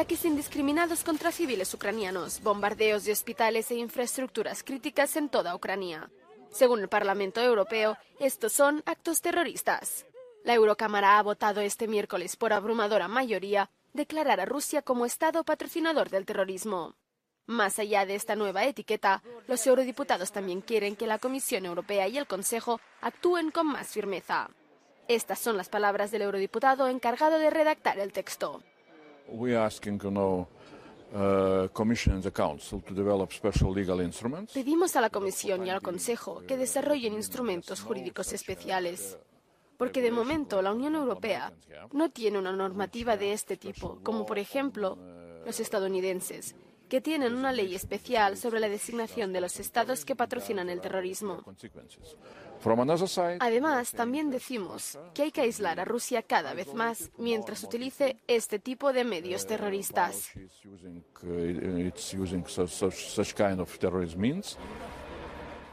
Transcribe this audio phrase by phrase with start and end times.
[0.00, 6.10] ataques indiscriminados contra civiles ucranianos, bombardeos de hospitales e infraestructuras críticas en toda Ucrania.
[6.50, 10.06] Según el Parlamento Europeo, estos son actos terroristas.
[10.42, 16.08] La Eurocámara ha votado este miércoles por abrumadora mayoría declarar a Rusia como Estado patrocinador
[16.08, 16.96] del terrorismo.
[17.44, 22.16] Más allá de esta nueva etiqueta, los eurodiputados también quieren que la Comisión Europea y
[22.16, 24.48] el Consejo actúen con más firmeza.
[25.08, 28.62] Estas son las palabras del eurodiputado encargado de redactar el texto.
[34.52, 39.18] Pedimos a la Comisión y al Consejo que desarrollen instrumentos jurídicos especiales
[39.80, 41.54] porque de momento la Unión Europea
[41.92, 44.98] no tiene una normativa de este tipo, como por ejemplo
[45.46, 46.54] los estadounidenses,
[46.90, 51.42] que tienen una ley especial sobre la designación de los estados que patrocinan el terrorismo.
[53.40, 58.58] Además, también decimos que hay que aislar a Rusia cada vez más mientras utilice este
[58.58, 60.30] tipo de medios terroristas.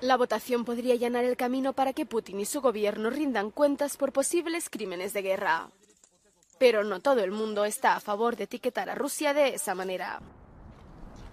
[0.02, 4.14] La votación podría allanar el camino para que Putin y su gobierno rindan cuentas por
[4.14, 5.70] posibles crímenes de guerra.
[6.60, 10.22] Pero no todo el mundo está a favor de etiquetar a Rusia de esa manera.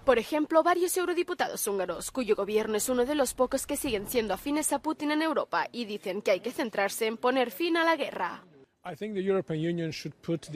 [0.05, 4.35] Por ejemplo, varios eurodiputados húngaros, cuyo gobierno es uno de los pocos que siguen siendo
[4.35, 7.83] afines a Putin en Europa y dicen que hay que centrarse en poner fin a
[7.83, 8.43] la guerra.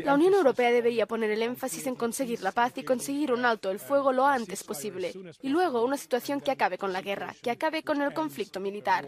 [0.06, 3.72] La Unión Europea debería poner el énfasis en conseguir la paz y conseguir un alto
[3.72, 5.12] el fuego lo antes posible.
[5.42, 9.08] Y luego una situación que acabe con la guerra, que acabe con el conflicto militar.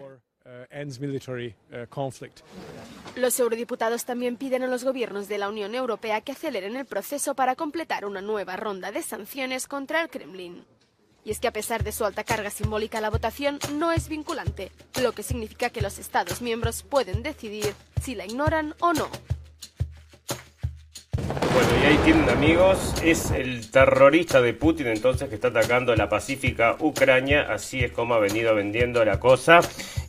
[3.16, 7.36] Los eurodiputados también piden a los gobiernos de la Unión Europea que aceleren el proceso
[7.36, 10.66] para completar una nueva ronda de sanciones contra el Kremlin.
[11.24, 14.72] Y es que a pesar de su alta carga simbólica, la votación no es vinculante,
[15.02, 19.10] lo que significa que los Estados miembros pueden decidir si la ignoran o no.
[21.54, 26.08] Bueno, y ahí tienen amigos, es el terrorista de Putin entonces que está atacando la
[26.08, 29.60] pacífica Ucrania, así es como ha venido vendiendo la cosa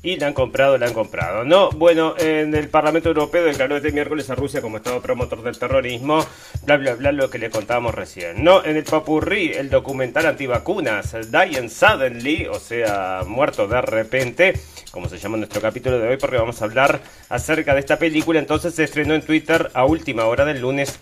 [0.04, 1.44] y la han comprado, la han comprado.
[1.44, 5.58] No, bueno, en el Parlamento Europeo declaró este miércoles a Rusia como Estado promotor del
[5.58, 6.24] terrorismo,
[6.64, 8.42] bla, bla, bla, lo que le contábamos recién.
[8.42, 14.54] No, en el Papurri, el documental antivacunas, Dying Suddenly, o sea, muerto de repente,
[14.90, 18.38] como se llama nuestro capítulo de hoy, porque vamos a hablar acerca de esta película.
[18.40, 20.98] Entonces se estrenó en Twitter a última hora del lunes,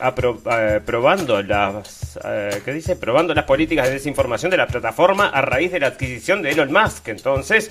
[0.50, 2.96] eh, probando las, eh, ¿qué dice?
[2.96, 6.72] Probando las políticas de desinformación de la plataforma a raíz de la adquisición de Elon
[6.72, 7.08] Musk.
[7.08, 7.70] Entonces,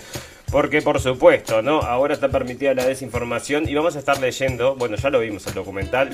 [0.52, 1.81] porque por supuesto, ¿no?
[1.81, 5.53] Ahora está permitida la desinformación y vamos a estar leyendo, bueno, ya lo vimos el
[5.53, 6.09] documental,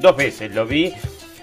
[0.00, 0.94] dos veces lo vi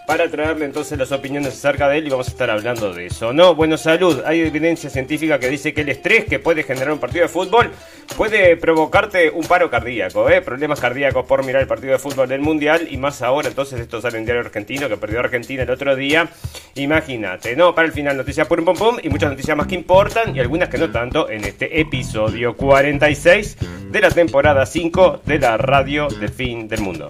[0.08, 3.34] para traerle entonces las opiniones acerca de él y vamos a estar hablando de eso.
[3.34, 4.22] No, bueno, salud.
[4.26, 7.72] Hay evidencia científica que dice que el estrés que puede generar un partido de fútbol
[8.16, 10.42] puede provocarte un paro cardíaco, ¿eh?
[10.42, 14.02] Problemas cardíacos por mirar el partido de fútbol del Mundial y más ahora, entonces esto
[14.02, 16.30] sale en diario argentino que perdió Argentina el otro día.
[16.76, 17.74] Imagínate, ¿no?
[17.74, 20.70] Para el final, noticias un pum pum y muchas noticias más que importan y algunas
[20.70, 23.58] que no tanto en este episodio 46
[23.92, 27.10] de la temporada 5 de la radio del fin del mundo.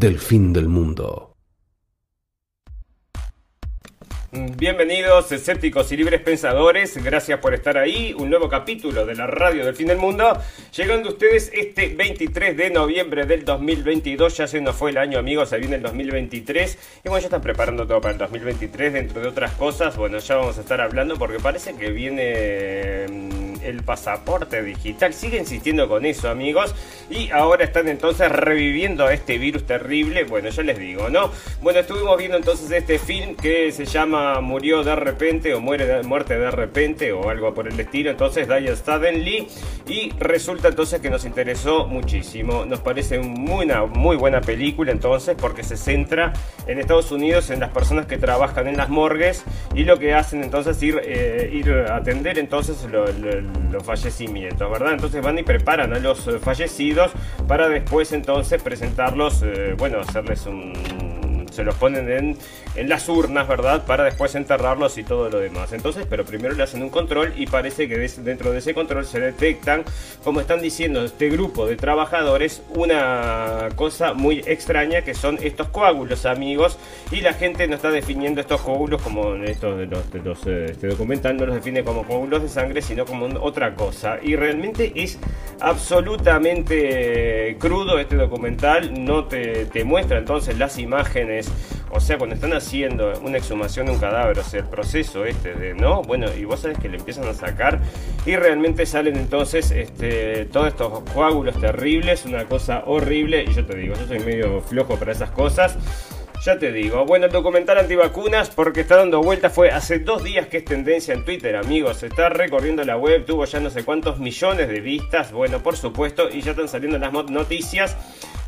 [0.00, 1.36] del fin del mundo.
[4.32, 6.96] Bienvenidos, escépticos y libres pensadores.
[7.04, 8.14] Gracias por estar ahí.
[8.16, 10.40] Un nuevo capítulo de la radio del fin del mundo.
[10.74, 14.38] Llegando ustedes este 23 de noviembre del 2022.
[14.38, 15.50] Ya se nos fue el año, amigos.
[15.50, 16.78] Se viene el 2023.
[17.04, 18.92] Y bueno, ya están preparando todo para el 2023.
[18.94, 23.49] Dentro de otras cosas, bueno, ya vamos a estar hablando porque parece que viene mm,
[23.62, 25.14] el pasaporte digital.
[25.14, 26.74] Sigue insistiendo con eso, amigos.
[27.10, 30.24] Y ahora están entonces reviviendo a este virus terrible.
[30.24, 31.30] Bueno, ya les digo, ¿no?
[31.62, 36.02] Bueno, estuvimos viendo entonces este film que se llama Murió de repente o Muere de,
[36.02, 38.10] Muerte de repente o algo por el estilo.
[38.10, 39.48] Entonces, Diane Suddenly.
[39.86, 42.64] Y resulta entonces que nos interesó muchísimo.
[42.64, 46.32] Nos parece muy, una muy buena película entonces porque se centra
[46.66, 50.42] en Estados Unidos en las personas que trabajan en las morgues y lo que hacen
[50.42, 52.86] entonces ir, eh, ir a atender entonces
[53.70, 54.92] los fallecimientos, ¿verdad?
[54.92, 57.12] Entonces van y preparan a los eh, fallecidos
[57.46, 60.72] para después entonces presentarlos, eh, bueno, hacerles un
[61.50, 63.84] se los ponen en, las urnas, ¿verdad?
[63.84, 65.72] Para después enterrarlos y todo lo demás.
[65.72, 69.20] Entonces, pero primero le hacen un control y parece que dentro de ese control se
[69.20, 69.84] detectan,
[70.24, 76.26] como están diciendo este grupo de trabajadores, una cosa muy extraña que son estos coágulos,
[76.26, 76.78] amigos,
[77.10, 80.66] y la gente no está definiendo estos coágulos como estos de los, de los eh,
[80.70, 84.18] este documental no los define como coágulos de sangre, sino como otra cosa.
[84.22, 85.18] Y realmente es
[85.60, 91.39] absolutamente crudo este documental, no te, te muestra entonces las imágenes
[91.90, 95.54] o sea, cuando están haciendo una exhumación de un cadáver, o sea, el proceso este
[95.54, 96.02] de, ¿no?
[96.02, 97.80] Bueno, y vos sabés que le empiezan a sacar
[98.26, 103.44] y realmente salen entonces este, todos estos coágulos terribles, una cosa horrible.
[103.44, 105.76] Y yo te digo, yo soy medio flojo para esas cosas.
[106.42, 110.46] Ya te digo, bueno, el documental antivacunas, porque está dando vuelta, fue hace dos días
[110.46, 112.02] que es tendencia en Twitter, amigos.
[112.02, 116.30] Está recorriendo la web, tuvo ya no sé cuántos millones de vistas, bueno, por supuesto,
[116.30, 117.94] y ya están saliendo las noticias.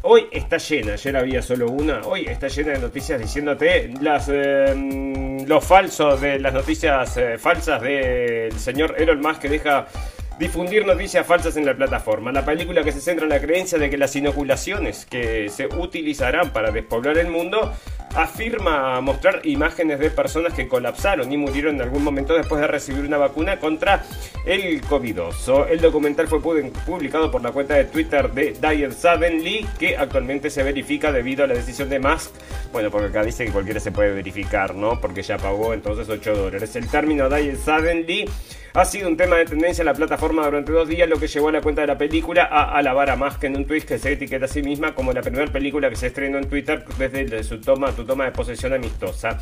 [0.00, 5.44] Hoy está llena, ayer había solo una, hoy está llena de noticias diciéndote las, eh,
[5.46, 9.86] lo falso de las noticias eh, falsas del señor Elon Musk que deja
[10.38, 12.32] difundir noticias falsas en la plataforma.
[12.32, 16.50] La película que se centra en la creencia de que las inoculaciones que se utilizarán
[16.50, 17.72] para despoblar el mundo
[18.14, 23.04] afirma mostrar imágenes de personas que colapsaron y murieron en algún momento después de recibir
[23.04, 24.04] una vacuna contra
[24.44, 25.68] el COVID-19.
[25.70, 30.62] El documental fue publicado por la cuenta de Twitter de Diane Suddenly, que actualmente se
[30.62, 32.32] verifica debido a la decisión de Musk.
[32.72, 35.00] Bueno, porque acá dice que cualquiera se puede verificar, ¿no?
[35.00, 36.76] Porque ya pagó entonces 8 dólares.
[36.76, 38.28] El término Diane Suddenly
[38.74, 41.48] ha sido un tema de tendencia en la plataforma durante dos días, lo que llevó
[41.48, 44.12] a la cuenta de la película a alabar a Musk en un tweet que se
[44.12, 47.60] etiqueta a sí misma como la primera película que se estrenó en Twitter desde su
[47.60, 49.38] toma, tu toma de posesión amistosa.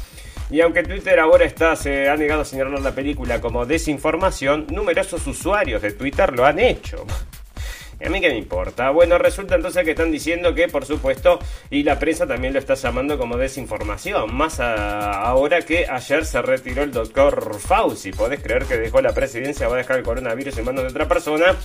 [0.50, 5.24] Y aunque Twitter ahora está, se ha negado a señalar la película como desinformación, numerosos
[5.26, 7.06] usuarios de Twitter lo han hecho.
[8.05, 8.91] ¿A mí qué me importa?
[8.91, 11.38] Bueno, resulta entonces que están diciendo que, por supuesto,
[11.69, 14.35] y la prensa también lo está llamando como desinformación.
[14.35, 18.12] Más ahora que ayer se retiró el doctor Fauci.
[18.12, 21.06] Podés creer que dejó la presidencia, va a dejar el coronavirus en manos de otra
[21.08, 21.56] persona.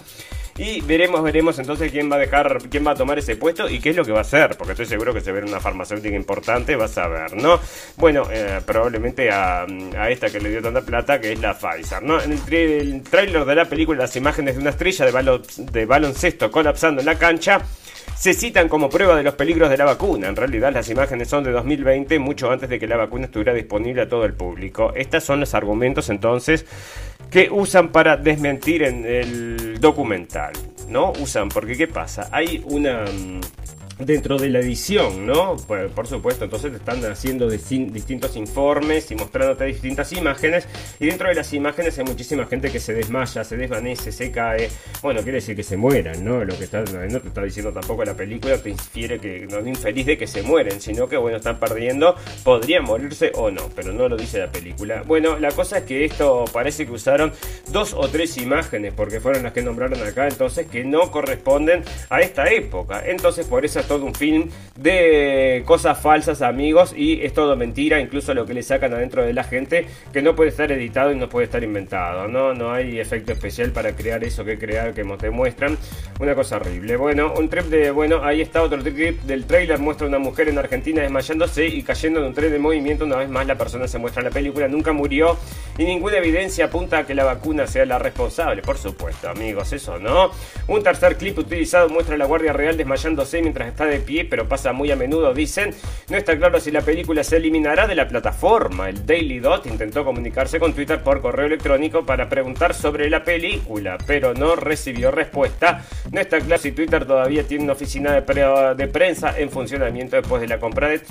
[0.58, 3.82] Y veremos, veremos entonces quién va a dejar, quién va a tomar ese puesto y
[3.82, 6.16] qué es lo que va a hacer, porque estoy seguro que se ve una farmacéutica
[6.16, 7.60] importante, vas a ver, ¿no?
[7.98, 9.66] Bueno, eh, probablemente a,
[10.08, 12.22] esta que le dio tanta plata, que es la Pfizer, ¿no?
[12.22, 17.02] En el, tráiler de la película, las imágenes de una estrella de, de baloncesto colapsando
[17.02, 17.62] en la cancha
[18.16, 20.30] se citan como prueba de los peligros de la vacuna.
[20.30, 24.04] En realidad las imágenes son de 2020, mucho antes de que la vacuna estuviera disponible
[24.04, 24.94] a todo el público.
[24.96, 26.66] Estos son los argumentos entonces
[27.30, 30.54] que usan para desmentir en el documental.
[30.90, 31.14] ¿No?
[31.20, 32.30] Usan, porque ¿qué pasa?
[32.32, 33.06] Hay una...
[33.98, 35.56] Dentro de la edición, ¿no?
[35.56, 40.68] Por supuesto, entonces te están haciendo distintos informes y mostrándote distintas imágenes.
[41.00, 44.70] Y dentro de las imágenes hay muchísima gente que se desmaya, se desvanece, se cae.
[45.02, 46.44] Bueno, quiere decir que se mueran, ¿no?
[46.44, 49.68] Lo que está, no te está diciendo tampoco la película, te infiere que no es
[49.68, 53.94] infeliz de que se mueren, sino que, bueno, están perdiendo, podrían morirse o no, pero
[53.94, 55.04] no lo dice la película.
[55.08, 57.32] Bueno, la cosa es que esto parece que usaron
[57.70, 62.20] dos o tres imágenes, porque fueron las que nombraron acá, entonces, que no corresponden a
[62.20, 63.02] esta época.
[63.06, 68.34] Entonces, por eso todo un film de cosas falsas, amigos, y es todo mentira, incluso
[68.34, 71.30] lo que le sacan adentro de la gente, que no puede estar editado y no
[71.30, 72.54] puede estar inventado, ¿no?
[72.54, 75.78] No hay efecto especial para crear eso que crear, que te muestran.
[76.20, 76.98] Una cosa horrible.
[76.98, 80.58] Bueno, un trip de, bueno, ahí está otro trip del trailer, muestra una mujer en
[80.58, 83.98] Argentina desmayándose y cayendo en un tren de movimiento, una vez más la persona se
[83.98, 85.38] muestra en la película, nunca murió
[85.78, 90.00] y ninguna evidencia apunta a que la vacuna sea la responsable, por supuesto, amigos, eso
[90.00, 90.32] no.
[90.68, 94.48] Un tercer clip utilizado muestra a la Guardia Real desmayándose mientras está de pie, pero
[94.48, 95.72] pasa muy a menudo, dicen.
[96.10, 98.90] No está claro si la película se eliminará de la plataforma.
[98.90, 103.98] El Daily Dot intentó comunicarse con Twitter por correo electrónico para preguntar sobre la película,
[104.08, 105.84] pero no recibió respuesta.
[106.12, 110.48] No está claro si Twitter todavía tiene una oficina de, prensa en funcionamiento después de
[110.48, 111.02] la compra de,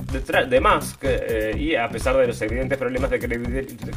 [0.49, 1.03] de, Musk.
[1.03, 3.19] Eh, y a pesar de los evidentes problemas de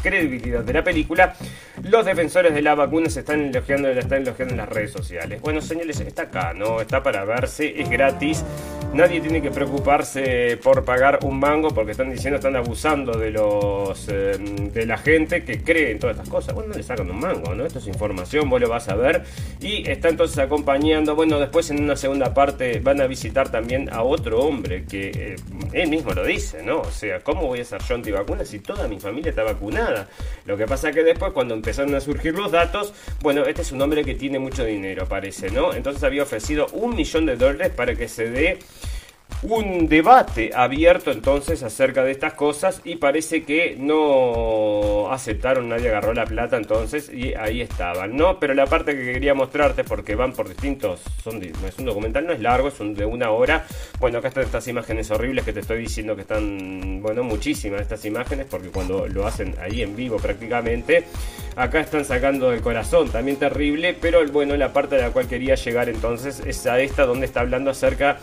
[0.04, 1.36] credibilidad de la película,
[1.84, 5.42] los defensores de la vacuna se están elogiando, están elogiando en las redes sociales.
[5.42, 6.82] Bueno, señores, está acá, ¿no?
[6.82, 8.44] Está para verse, es gratis.
[8.94, 14.08] Nadie tiene que preocuparse por pagar un mango porque están diciendo, están abusando de los
[14.10, 16.56] eh, de la gente que cree en todas estas cosas.
[16.56, 17.66] Bueno, no le sacan un mango, ¿no?
[17.66, 19.24] Esto es información, vos lo vas a ver.
[19.60, 24.04] Y está entonces acompañando, bueno, después en una segunda parte van a visitar también a
[24.04, 25.36] otro hombre que eh,
[25.74, 26.80] él mismo lo dice, ¿no?
[26.80, 30.08] O sea, ¿cómo voy a ser yo antivacuna si toda mi familia está vacunada?
[30.46, 33.82] Lo que pasa que después, cuando empezaron a surgir los datos, bueno, este es un
[33.82, 35.74] hombre que tiene mucho dinero, parece, ¿no?
[35.74, 38.66] Entonces había ofrecido un millón de dólares para que se dé it.
[39.44, 46.14] Un debate abierto entonces acerca de estas cosas y parece que no aceptaron, nadie agarró
[46.14, 48.40] la plata entonces y ahí estaban, ¿no?
[48.40, 52.34] Pero la parte que quería mostrarte, porque van por distintos, son, es un documental, no
[52.34, 53.66] es largo, es de una hora.
[54.00, 58.04] Bueno, acá están estas imágenes horribles que te estoy diciendo que están, bueno, muchísimas estas
[58.06, 61.06] imágenes, porque cuando lo hacen ahí en vivo prácticamente,
[61.56, 65.56] acá están sacando del corazón, también terrible, pero bueno, la parte a la cual quería
[65.56, 68.18] llegar entonces es a esta donde está hablando acerca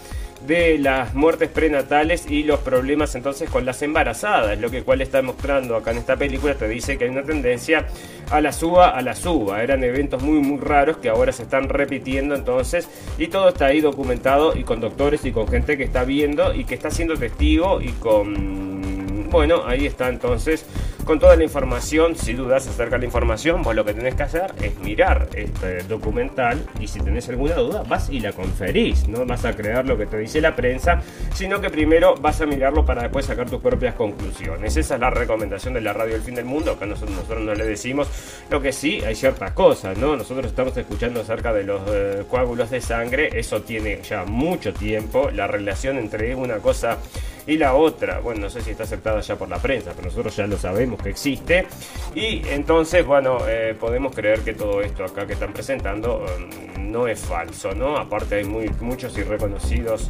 [0.46, 4.58] de las muertes prenatales y los problemas entonces con las embarazadas.
[4.58, 7.86] Lo que cual está mostrando acá en esta película te dice que hay una tendencia
[8.30, 9.62] a la suba, a la suba.
[9.62, 13.80] Eran eventos muy muy raros que ahora se están repitiendo entonces y todo está ahí
[13.80, 17.80] documentado y con doctores y con gente que está viendo y que está siendo testigo
[17.80, 19.30] y con...
[19.30, 20.64] Bueno, ahí está entonces
[21.04, 22.16] con toda la información.
[22.16, 25.82] Si dudas acerca de la información, vos lo que tenés que hacer es mirar este
[25.84, 29.06] documental y si tenés alguna duda, vas y la conferís.
[29.08, 31.00] No vas a creer lo que te dice la prensa,
[31.34, 34.76] sino que primero vas a mirarlo para después sacar tus propias conclusiones.
[34.76, 37.54] Esa es la recomendación de la radio El Fin del Mundo, que nosotros, nosotros no
[37.54, 38.08] le decimos.
[38.50, 40.16] Lo que sí, hay ciertas cosas, ¿no?
[40.16, 45.30] Nosotros estamos escuchando acerca de los eh, coágulos de sangre, eso tiene ya mucho tiempo.
[45.30, 46.98] La relación entre una cosa
[47.46, 50.34] y la otra, bueno, no sé si está aceptada ya por la prensa, pero nosotros
[50.34, 51.66] ya lo sabemos que existe.
[52.14, 57.08] Y entonces, bueno, eh, podemos creer que todo esto acá que están presentando um, no
[57.08, 57.96] es falso, ¿no?
[57.96, 60.08] Aparte hay muy, muchos y reconocidos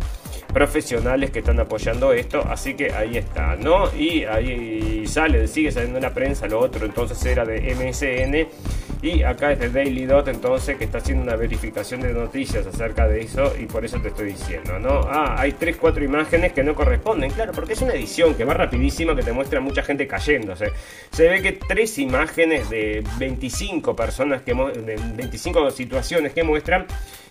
[0.53, 3.93] profesionales que están apoyando esto, así que ahí está, ¿no?
[3.95, 9.23] Y ahí sale, sigue saliendo en la prensa, lo otro entonces era de MSN y
[9.23, 13.21] acá es de Daily Dot entonces que está haciendo una verificación de noticias acerca de
[13.21, 15.01] eso y por eso te estoy diciendo, ¿no?
[15.07, 18.55] Ah, hay 3, 4 imágenes que no corresponden, claro, porque es una edición que va
[18.55, 20.73] rapidísima que te muestra mucha gente cayéndose.
[21.11, 26.87] Se ve que tres imágenes de 25 personas que de 25 situaciones que muestran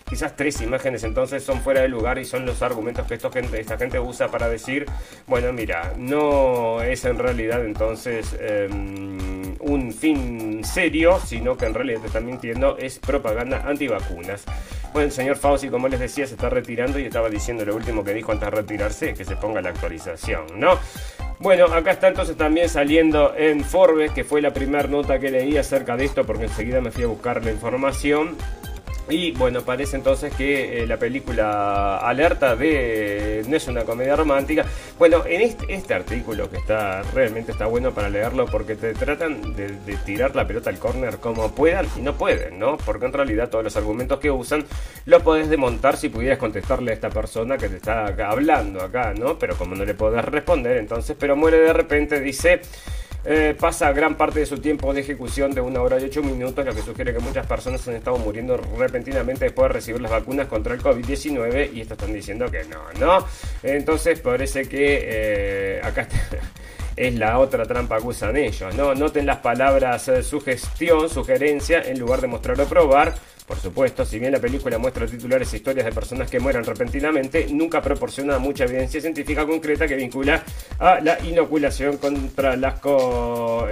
[0.08, 3.98] quizás tres imágenes entonces son fuera de lugar y son los argumentos que esta gente
[3.98, 4.86] usa para decir,
[5.26, 9.18] bueno, mira, no es en realidad entonces em,
[9.64, 14.44] un fin serio, sino que en realidad te mintiendo, es propaganda antivacunas.
[14.92, 18.04] Bueno, el señor Fauci, como les decía, se está retirando y estaba diciendo lo último
[18.04, 20.78] que dijo antes de retirarse, que se ponga la actualización, ¿no?
[21.40, 25.56] Bueno, acá está entonces también saliendo en Forbes, que fue la primera nota que leí
[25.56, 28.36] acerca de esto, porque enseguida me fui a buscar la información.
[29.08, 34.64] Y bueno, parece entonces que eh, la película alerta de no es una comedia romántica.
[34.98, 39.68] Bueno, en este, artículo que está realmente está bueno para leerlo porque te tratan de,
[40.06, 42.78] tirar la pelota al corner como puedan y no pueden, ¿no?
[42.78, 44.64] Porque en realidad todos los argumentos que usan
[45.04, 49.38] lo podés desmontar si pudieras contestarle a esta persona que te está hablando acá, ¿no?
[49.38, 52.62] Pero como no le podés responder, entonces, pero muere de repente, dice...
[53.26, 56.62] Eh, pasa gran parte de su tiempo de ejecución de una hora y ocho minutos,
[56.64, 60.46] lo que sugiere que muchas personas han estado muriendo repentinamente después de recibir las vacunas
[60.46, 63.26] contra el COVID-19 y estos están diciendo que no, ¿no?
[63.62, 66.06] Entonces parece que eh, acá
[66.96, 68.94] es la otra trampa que usan ellos, ¿no?
[68.94, 73.14] Noten las palabras eh, sugestión, sugerencia, en lugar de mostrar o probar
[73.46, 77.46] por supuesto, si bien la película muestra titulares e historias de personas que mueran repentinamente,
[77.50, 80.42] nunca proporciona mucha evidencia científica concreta que vincula
[80.78, 82.80] a la inoculación contra la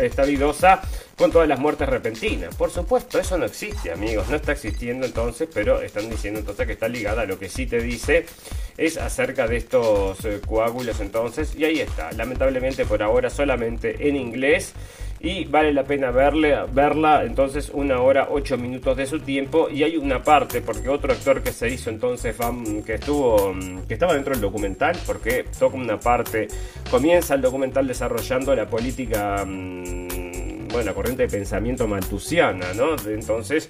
[0.00, 0.82] estavidosa
[1.16, 2.54] con todas las muertes repentinas.
[2.54, 6.72] Por supuesto, eso no existe, amigos, no está existiendo entonces, pero están diciendo entonces que
[6.74, 8.26] está ligada a lo que sí te dice
[8.76, 14.16] es acerca de estos eh, coágulos entonces, y ahí está, lamentablemente por ahora solamente en
[14.16, 14.72] inglés
[15.22, 19.68] y vale la pena verle, verla entonces una hora ocho minutos de su tiempo.
[19.70, 22.36] Y hay una parte porque otro actor que se hizo entonces
[22.84, 23.54] que estuvo
[23.86, 26.48] que estaba dentro del documental porque toca una parte
[26.90, 30.11] comienza el documental desarrollando la política mm,
[30.72, 33.68] bueno la corriente de pensamiento maltusiana no entonces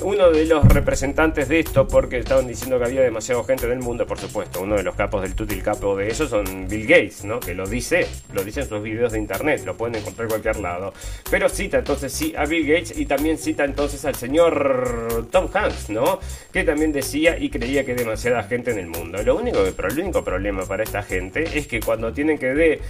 [0.00, 3.78] uno de los representantes de esto, porque estaban diciendo que había demasiada gente en el
[3.78, 7.24] mundo, por supuesto, uno de los capos del tutil capo de eso son Bill Gates,
[7.24, 7.38] ¿no?
[7.40, 10.56] Que lo dice, lo dice en sus videos de internet, lo pueden encontrar en cualquier
[10.56, 10.92] lado.
[11.30, 15.90] Pero cita entonces sí a Bill Gates y también cita entonces al señor Tom Hanks,
[15.90, 16.18] ¿no?
[16.52, 19.22] Que también decía y creía que demasiada gente en el mundo.
[19.22, 22.80] Lo único, el único problema para esta gente es que cuando tienen que de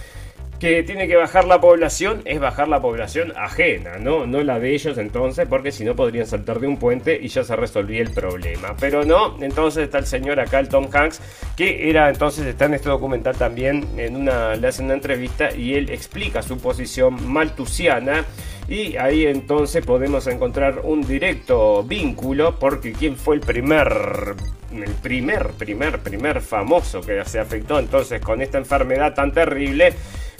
[0.63, 4.25] que tiene que bajar la población es bajar la población ajena, ¿no?
[4.25, 7.43] No la de ellos entonces, porque si no podrían saltar de un puente y ya
[7.43, 8.73] se resolvía el problema.
[8.79, 11.19] Pero no, entonces está el señor acá, el Tom Hanks,
[11.57, 15.73] que era entonces, está en este documental también, en una, le hacen una entrevista y
[15.73, 18.23] él explica su posición maltusiana.
[18.69, 24.35] Y ahí entonces podemos encontrar un directo vínculo, porque ¿quién fue el primer
[24.71, 29.93] el primer, primer, primer famoso que se afectó entonces con esta enfermedad tan terrible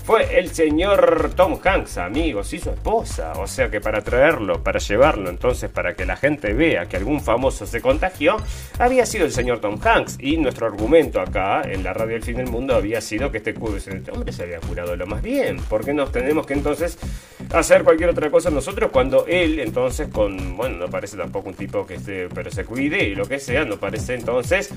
[0.03, 3.33] fue el señor Tom Hanks, amigos, y su esposa.
[3.37, 7.21] O sea que para traerlo, para llevarlo, entonces para que la gente vea que algún
[7.21, 8.37] famoso se contagió,
[8.79, 10.17] había sido el señor Tom Hanks.
[10.19, 13.51] Y nuestro argumento acá, en la radio del fin del mundo, había sido que este,
[13.51, 15.57] este hombre se había curado lo más bien.
[15.57, 16.97] ¿Por qué nos tenemos que entonces
[17.53, 21.85] hacer cualquier otra cosa nosotros cuando él, entonces, con, bueno, no parece tampoco un tipo
[21.85, 24.69] que esté, pero se cuide y lo que sea, no parece entonces,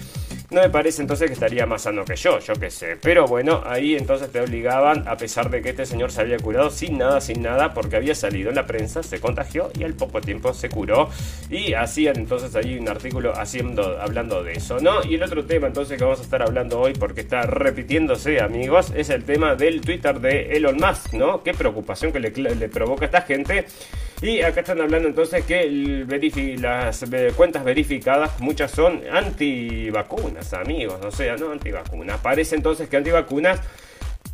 [0.50, 2.96] no me parece entonces que estaría más sano que yo, yo qué sé.
[3.00, 6.70] Pero bueno, ahí entonces te obligaban a pesar de que este señor se había curado
[6.70, 10.20] sin nada, sin nada, porque había salido en la prensa, se contagió y al poco
[10.20, 11.10] tiempo se curó.
[11.50, 15.04] Y hacían entonces ahí un artículo haciendo, hablando de eso, ¿no?
[15.04, 18.92] Y el otro tema entonces que vamos a estar hablando hoy, porque está repitiéndose, amigos,
[18.94, 21.42] es el tema del Twitter de Elon Musk, ¿no?
[21.42, 23.66] Qué preocupación que le, le provoca a esta gente.
[24.22, 26.06] Y acá están hablando entonces que
[26.58, 27.04] las
[27.36, 30.98] cuentas verificadas, muchas son antivacunas, amigos.
[31.04, 32.18] O sea, no antivacunas.
[32.20, 33.60] Parece entonces que antivacunas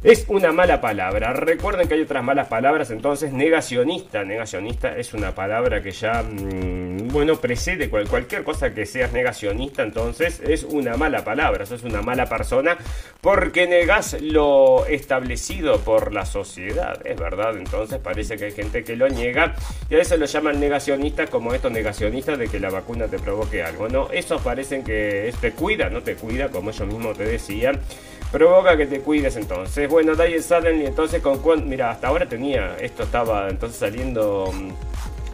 [0.05, 1.33] es una mala palabra.
[1.33, 4.25] Recuerden que hay otras malas palabras, entonces negacionista.
[4.25, 10.41] Negacionista es una palabra que ya, mm, bueno, precede cualquier cosa que seas negacionista, entonces
[10.41, 12.77] es una mala palabra, eso es una mala persona
[13.21, 17.01] porque negas lo establecido por la sociedad.
[17.07, 19.55] Es verdad, entonces parece que hay gente que lo niega
[19.89, 23.63] y a eso lo llaman negacionista como estos negacionistas de que la vacuna te provoque
[23.63, 23.89] algo.
[23.89, 27.79] No, esos parecen que te cuida, no te cuida, como ellos mismos te decían
[28.33, 29.89] provoca que te cuides entonces.
[29.89, 34.71] Bueno, Diet Suddenly entonces con mira, hasta ahora tenía, esto estaba entonces saliendo mm,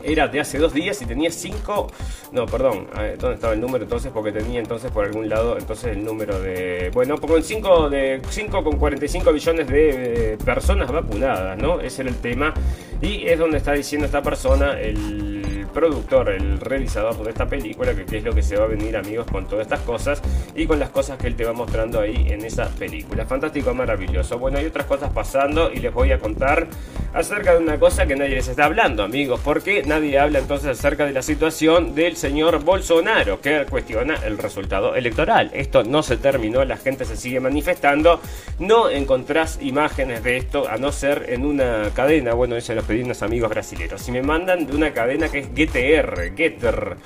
[0.03, 1.87] era de hace dos días y tenía cinco.
[2.33, 2.89] No, perdón,
[3.19, 4.11] ¿dónde estaba el número entonces?
[4.13, 6.91] Porque tenía entonces por algún lado entonces el número de.
[6.93, 11.81] Bueno, con 5 de 5 con 45 millones de eh, personas vacunadas, ¿no?
[11.81, 12.53] Ese era el tema.
[13.01, 18.05] Y es donde está diciendo esta persona, el productor, el realizador de esta película, que
[18.05, 20.23] qué es lo que se va a venir, amigos, con todas estas cosas
[20.55, 23.25] y con las cosas que él te va mostrando ahí en esa película.
[23.27, 24.39] Fantástico, maravilloso.
[24.39, 26.67] Bueno, hay otras cosas pasando y les voy a contar
[27.15, 31.07] acerca de una cosa que nadie les está hablando, amigos, porque nadie habla entonces acerca
[31.07, 35.51] de la situación del señor Bolsonaro, que cuestiona el resultado electoral.
[35.55, 38.21] Esto no se terminó, la gente se sigue manifestando,
[38.59, 43.03] no encontrás imágenes de esto, a no ser en una cadena, bueno, eso los pedí
[43.03, 46.97] unos amigos brasileños, si me mandan de una cadena que es GTR, GTR,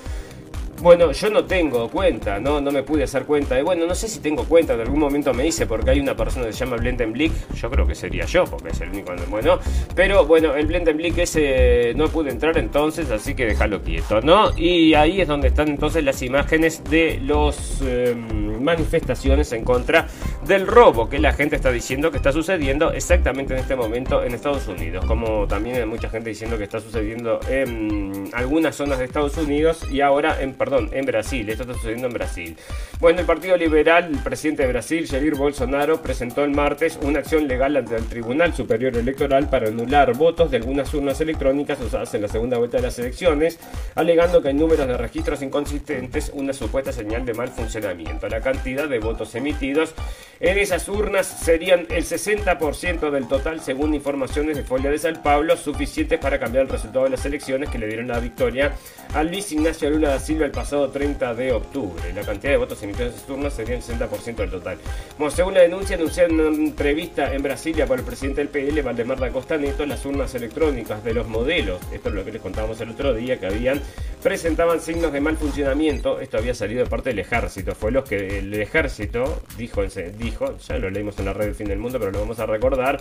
[0.83, 3.59] bueno, yo no tengo cuenta, no, no me pude hacer cuenta.
[3.59, 6.17] Y bueno, no sé si tengo cuenta, en algún momento me hice porque hay una
[6.17, 7.33] persona que se llama Blendenblick.
[7.55, 9.13] Yo creo que sería yo, porque es el único.
[9.31, 9.61] Bueno,
[9.95, 14.51] pero bueno, el Blendenblick ese no pude entrar entonces, así que déjalo quieto, ¿no?
[14.57, 20.09] Y ahí es donde están entonces las imágenes de los em, manifestaciones en contra
[20.47, 24.35] del robo que la gente está diciendo que está sucediendo exactamente en este momento en
[24.35, 25.05] Estados Unidos.
[25.05, 29.87] Como también hay mucha gente diciendo que está sucediendo en algunas zonas de Estados Unidos
[29.91, 31.49] y ahora en, perdón, en Brasil.
[31.49, 32.57] Esto está sucediendo en Brasil.
[33.01, 37.49] Bueno, el Partido Liberal, el presidente de Brasil, Jair Bolsonaro, presentó el martes una acción
[37.49, 42.23] legal ante el Tribunal Superior Electoral para anular votos de algunas urnas electrónicas usadas en
[42.23, 43.59] la segunda vuelta de las elecciones,
[43.95, 48.29] alegando que hay números de registros inconsistentes, una supuesta señal de mal funcionamiento.
[48.29, 49.95] La cantidad de votos emitidos
[50.41, 55.57] en esas urnas serían el 60% del total, según informaciones de Folia de San Pablo,
[55.57, 58.73] suficientes para cambiar el resultado de las elecciones que le dieron la victoria
[59.15, 62.13] a Luis Ignacio Lula da Silva el pasado 30 de octubre.
[62.15, 64.79] La cantidad de votos emitidos en esas urnas sería el 60% del total.
[65.19, 68.81] Bueno, según la denuncia anunciada en una entrevista en Brasilia por el presidente del PL,
[68.81, 72.41] Valdemar da Costa Neto, las urnas electrónicas de los modelos, esto es lo que les
[72.41, 73.81] contábamos el otro día, que habían,
[74.23, 76.21] presentaban signos de mal funcionamiento.
[76.21, 77.75] Esto había salido de parte del ejército.
[77.75, 79.83] Fue lo que el ejército dijo,
[80.17, 82.47] dijo ya lo leímos en la red del fin del mundo, pero lo vamos a
[82.47, 83.01] recordar,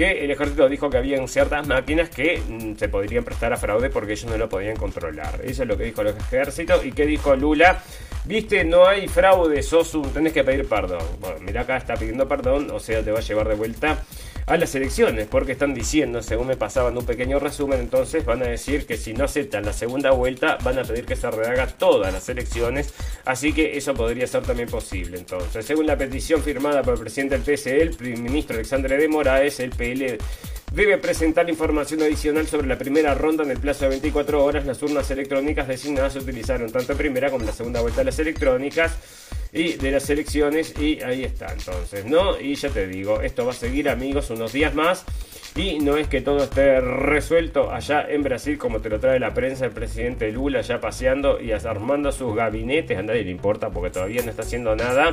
[0.00, 3.90] que el ejército dijo que habían ciertas máquinas que mm, se podrían prestar a fraude
[3.90, 5.42] porque ellos no lo podían controlar.
[5.44, 6.82] Eso es lo que dijo el ejército.
[6.82, 7.82] ¿Y qué dijo Lula?
[8.24, 11.02] Viste, no hay fraude, sos un, tenés que pedir perdón.
[11.20, 14.02] Bueno, mira acá está pidiendo perdón, o sea, te va a llevar de vuelta
[14.46, 18.46] a las elecciones, porque están diciendo, según me pasaban un pequeño resumen, entonces van a
[18.46, 22.12] decir que si no aceptan la segunda vuelta, van a pedir que se rehaga todas
[22.12, 22.92] las elecciones,
[23.24, 25.18] así que eso podría ser también posible.
[25.18, 29.08] Entonces, según la petición firmada por el presidente del PSE, el primer ministro Alexandre de
[29.08, 30.18] Moraes, el PL
[30.72, 34.66] debe presentar información adicional sobre la primera ronda en el plazo de 24 horas.
[34.66, 38.06] Las urnas electrónicas designadas se utilizaron tanto en primera como en la segunda vuelta de
[38.06, 38.96] las electrónicas
[39.52, 42.40] y de las elecciones y ahí está entonces, ¿no?
[42.40, 45.04] Y ya te digo, esto va a seguir amigos unos días más
[45.56, 49.34] Y no es que todo esté resuelto allá en Brasil, como te lo trae la
[49.34, 52.96] prensa, el presidente Lula ya paseando y armando sus gabinetes.
[52.96, 55.12] A nadie le importa porque todavía no está haciendo nada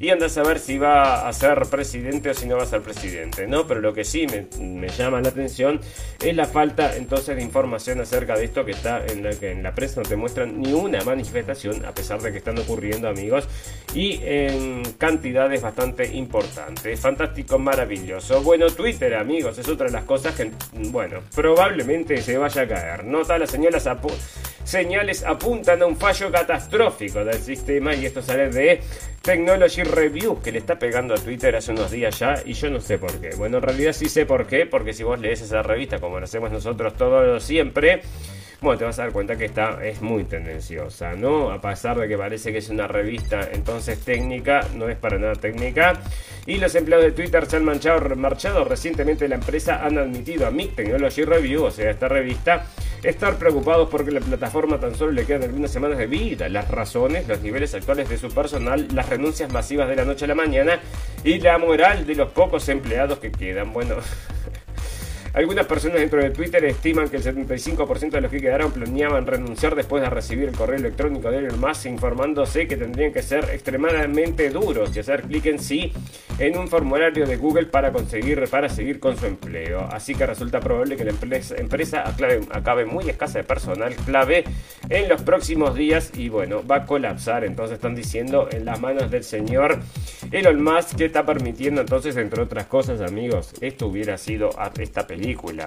[0.00, 2.82] y anda a saber si va a ser presidente o si no va a ser
[2.82, 3.66] presidente, ¿no?
[3.66, 4.26] Pero lo que sí
[4.58, 5.80] me, llama la atención
[6.20, 9.62] es la falta entonces de información acerca de esto que está en la que en
[9.62, 13.48] la prensa no te muestran ni una manifestación, a pesar de que están ocurriendo, amigos,
[13.94, 16.98] y en cantidades bastante importantes.
[17.00, 18.42] Fantástico, maravilloso.
[18.42, 20.50] Bueno, Twitter, amigos, es otra de las cosas que,
[20.90, 23.04] bueno, probablemente se vaya a caer.
[23.04, 23.86] Nota las señales
[24.64, 28.80] señales apuntan a un fallo catastrófico del sistema y esto sale de
[29.20, 32.80] Technology Review que le está pegando a Twitter hace unos días ya y yo no
[32.80, 33.30] sé por qué.
[33.36, 36.24] Bueno, en realidad sí sé por qué, porque si vos lees esa revista como lo
[36.24, 38.02] hacemos nosotros todos siempre,
[38.64, 41.50] bueno, te vas a dar cuenta que esta es muy tendenciosa, ¿no?
[41.50, 45.34] A pesar de que parece que es una revista entonces técnica, no es para nada
[45.34, 46.00] técnica.
[46.46, 50.50] Y los empleados de Twitter se han manchado, marchado recientemente la empresa han admitido a
[50.50, 52.64] MIC Technology Review, o sea, esta revista,
[53.02, 56.48] estar preocupados porque la plataforma tan solo le quedan algunas semanas de vida.
[56.48, 60.28] Las razones, los niveles actuales de su personal, las renuncias masivas de la noche a
[60.28, 60.80] la mañana
[61.22, 63.74] y la moral de los pocos empleados que quedan.
[63.74, 63.96] Bueno,
[65.34, 69.74] Algunas personas dentro de Twitter estiman que el 75% de los que quedaron planeaban renunciar
[69.74, 74.48] después de recibir el correo electrónico de Elon Musk informándose que tendrían que ser extremadamente
[74.50, 75.92] duros y hacer clic en sí
[76.38, 79.88] en un formulario de Google para conseguir para seguir con su empleo.
[79.90, 81.12] Así que resulta probable que la
[81.56, 82.04] empresa
[82.52, 84.44] acabe muy escasa de personal clave
[84.88, 87.42] en los próximos días y bueno, va a colapsar.
[87.44, 89.80] Entonces están diciendo en las manos del señor
[90.30, 95.23] Elon Musk que está permitiendo entonces, entre otras cosas, amigos, esto hubiera sido esta película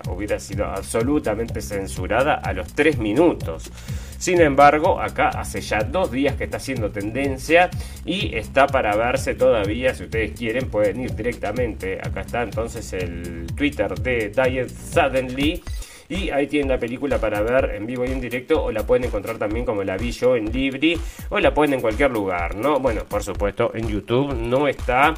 [0.10, 3.72] hubiera sido absolutamente censurada a los 3 minutos.
[4.18, 7.70] Sin embargo, acá hace ya dos días que está haciendo tendencia
[8.04, 9.94] y está para verse todavía.
[9.94, 12.00] Si ustedes quieren, pueden ir directamente.
[12.02, 15.64] Acá está entonces el Twitter de Diet Suddenly.
[16.10, 19.04] Y ahí tienen la película para ver en vivo y en directo, o la pueden
[19.04, 20.98] encontrar también como la vi yo en Libri,
[21.30, 22.80] o la pueden en cualquier lugar, ¿no?
[22.80, 25.16] Bueno, por supuesto, en YouTube no está.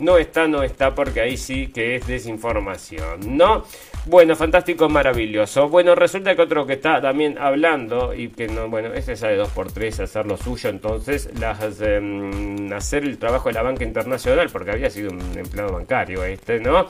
[0.00, 3.64] No está, no está, porque ahí sí que es desinformación, ¿no?
[4.06, 5.68] Bueno, fantástico, maravilloso.
[5.68, 10.00] Bueno, resulta que otro que está también hablando, y que no, bueno, ese sale 2x3,
[10.00, 14.90] hacer lo suyo, entonces, las, em, hacer el trabajo de la banca internacional, porque había
[14.90, 16.86] sido un empleado bancario este, ¿no?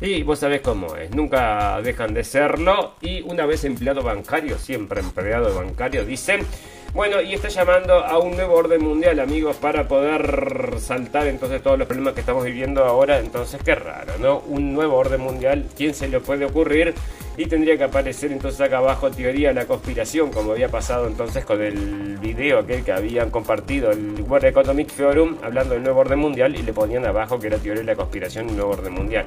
[0.00, 2.94] Y vos sabés cómo es, nunca dejan de serlo.
[3.00, 6.46] Y una vez empleado bancario, siempre empleado bancario, dicen.
[6.94, 11.78] Bueno, y está llamando a un nuevo orden mundial, amigos, para poder saltar entonces todos
[11.78, 13.18] los problemas que estamos viviendo ahora.
[13.18, 14.38] Entonces, qué raro, ¿no?
[14.40, 16.94] Un nuevo orden mundial, ¿quién se le puede ocurrir?
[17.36, 21.44] Y tendría que aparecer entonces acá abajo teoría de la conspiración, como había pasado entonces
[21.44, 26.18] con el video aquel que habían compartido el World Economic Forum hablando del nuevo orden
[26.18, 29.26] mundial y le ponían abajo que era teoría de la conspiración y nuevo orden mundial.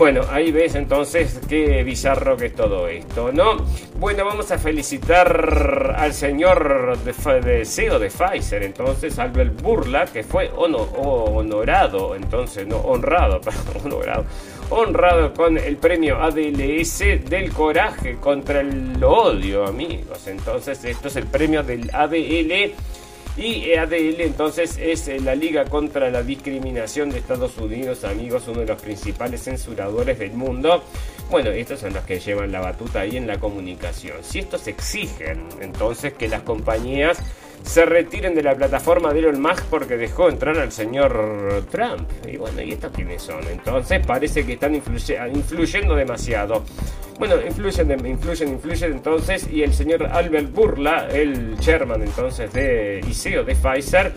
[0.00, 3.58] Bueno, ahí ves entonces qué bizarro que es todo esto, ¿no?
[3.98, 10.50] Bueno, vamos a felicitar al señor de, CEO de Pfizer, entonces, Albert Burla, que fue
[10.56, 14.24] honorado, entonces, no, honrado, perdón, honorado,
[14.70, 20.26] honrado con el premio ADLS del coraje contra el odio, amigos.
[20.28, 22.72] Entonces, esto es el premio del ADL
[23.40, 28.60] y ADL entonces es eh, la Liga contra la Discriminación de Estados Unidos, amigos, uno
[28.60, 30.84] de los principales censuradores del mundo.
[31.30, 34.18] Bueno, estos son los que llevan la batuta ahí en la comunicación.
[34.22, 37.18] Si estos exigen entonces que las compañías
[37.62, 42.08] se retiren de la plataforma de Elon Musk porque dejó entrar al señor Trump.
[42.26, 43.46] Y bueno, ¿y estos quiénes son?
[43.48, 46.64] Entonces parece que están influyendo demasiado.
[47.18, 49.46] Bueno, influyen, influyen, influyen entonces.
[49.52, 54.12] Y el señor Albert Burla, el chairman entonces de ICEO de Pfizer,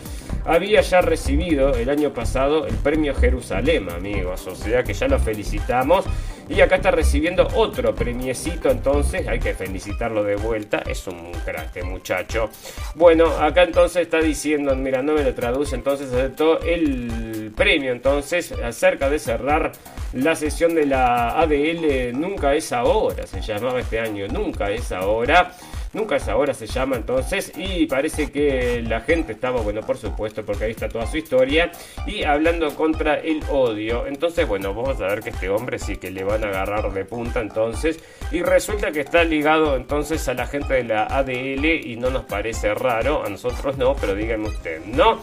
[0.46, 4.48] había ya recibido el año pasado el premio Jerusalén, amigos.
[4.48, 6.06] O sea que ya lo felicitamos.
[6.50, 10.84] Y acá está recibiendo otro premiecito, entonces hay que felicitarlo de vuelta.
[10.86, 12.50] Es un crack, este muchacho.
[12.96, 18.52] Bueno, acá entonces está diciendo, mira, no me lo traduce, entonces aceptó el premio, entonces,
[18.52, 19.72] acerca de cerrar
[20.14, 25.54] la sesión de la ADL Nunca es ahora, se llamaba este año, Nunca es ahora.
[25.94, 30.44] Nunca es ahora se llama entonces y parece que la gente estaba, bueno, por supuesto,
[30.44, 31.72] porque ahí está toda su historia
[32.08, 34.08] y hablando contra el odio.
[34.08, 37.06] Entonces, bueno, vamos a ver que este hombre sí que le van a agarrar de
[37.06, 38.00] punta entonces
[38.32, 42.24] y resulta que está ligado entonces a la gente de la ADL y no nos
[42.24, 45.20] parece raro, a nosotros no, pero díganme usted, ¿no?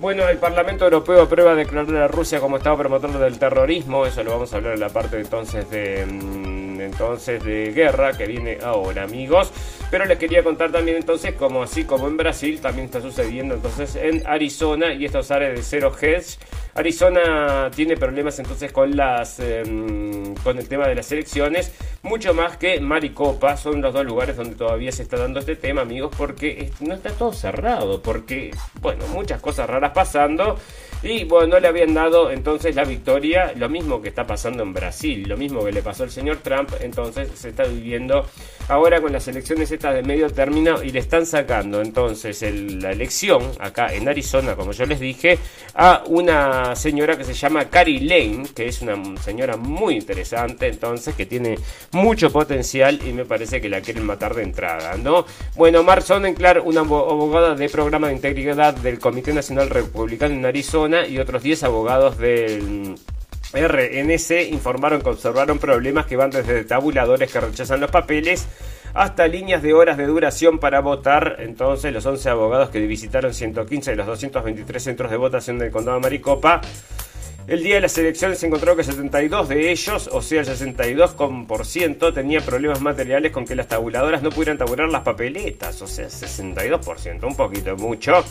[0.00, 4.04] Bueno, el Parlamento Europeo aprueba declarar a Rusia como Estado promotor del terrorismo.
[4.04, 8.26] Eso lo vamos a hablar en la parte entonces de mm, entonces de guerra que
[8.26, 9.52] viene ahora, amigos.
[9.90, 13.96] Pero les quería contar también entonces como así como en Brasil también está sucediendo entonces
[13.96, 16.38] en Arizona y estos áreas de cero hedge
[16.74, 22.56] Arizona tiene problemas entonces con las em, con el tema de las elecciones, mucho más
[22.56, 26.70] que Maricopa, son los dos lugares donde todavía se está dando este tema, amigos, porque
[26.80, 30.58] no está todo cerrado, porque bueno, muchas cosas raras pasando
[31.04, 34.72] y bueno, no le habían dado entonces la victoria, lo mismo que está pasando en
[34.72, 38.26] Brasil, lo mismo que le pasó al señor Trump, entonces se está viviendo
[38.68, 43.42] ahora con las elecciones estas de medio término y le están sacando entonces la elección
[43.58, 45.38] acá en Arizona, como yo les dije,
[45.74, 51.14] a una señora que se llama Carrie Lane, que es una señora muy interesante, entonces
[51.14, 51.58] que tiene
[51.92, 55.26] mucho potencial y me parece que la quieren matar de entrada, ¿no?
[55.56, 61.06] Bueno, Mark Sonnenklar, una abogada de programa de integridad del Comité Nacional Republicano en Arizona,
[61.06, 62.96] y otros 10 abogados del
[63.54, 68.46] RNC informaron que observaron problemas que van desde tabuladores que rechazan los papeles
[68.92, 71.36] hasta líneas de horas de duración para votar.
[71.40, 75.98] Entonces, los 11 abogados que visitaron 115 de los 223 centros de votación del condado
[75.98, 76.60] de Maricopa
[77.46, 82.14] el día de las elecciones se encontró que 72 de ellos, o sea, el 62%,
[82.14, 87.22] tenía problemas materiales con que las tabuladoras no pudieran tabular las papeletas, o sea, 62%,
[87.22, 88.24] un poquito mucho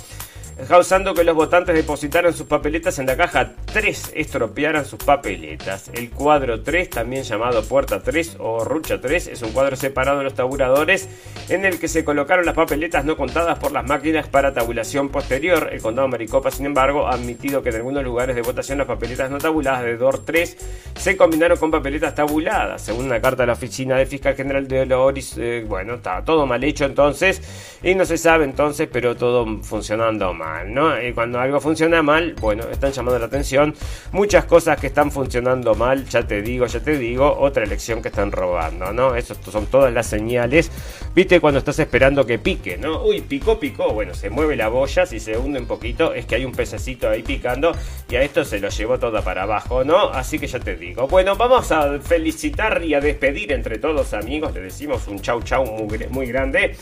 [0.67, 5.89] causando que los votantes depositaran sus papeletas en la caja 3, estropearan sus papeletas.
[5.93, 10.25] El cuadro 3, también llamado puerta 3 o rucha 3, es un cuadro separado de
[10.25, 11.09] los tabuladores
[11.49, 15.69] en el que se colocaron las papeletas no contadas por las máquinas para tabulación posterior.
[15.71, 19.29] El condado Maricopa, sin embargo, ha admitido que en algunos lugares de votación las papeletas
[19.29, 20.57] no tabuladas de DOR 3
[20.95, 22.81] se combinaron con papeletas tabuladas.
[22.81, 26.45] Según una carta de la Oficina de Fiscal General de Loris, eh, bueno, está todo
[26.45, 27.41] mal hecho entonces
[27.81, 30.42] y no se sabe entonces, pero todo funcionando mal.
[30.65, 31.01] ¿No?
[31.01, 33.73] Y cuando algo funciona mal, bueno, están llamando la atención.
[34.11, 38.09] Muchas cosas que están funcionando mal, ya te digo, ya te digo, otra elección que
[38.09, 39.15] están robando, ¿no?
[39.15, 40.71] Eso son todas las señales.
[41.15, 43.03] Viste cuando estás esperando que pique, ¿no?
[43.03, 43.93] Uy, picó, picó.
[43.93, 47.09] Bueno, se mueve la boya, si se hunde un poquito, es que hay un pececito
[47.09, 47.71] ahí picando
[48.09, 50.09] y a esto se lo llevó toda para abajo, ¿no?
[50.09, 51.07] Así que ya te digo.
[51.07, 54.53] Bueno, vamos a felicitar y a despedir entre todos, amigos.
[54.53, 55.65] Le decimos un chau chau
[56.09, 56.75] muy grande.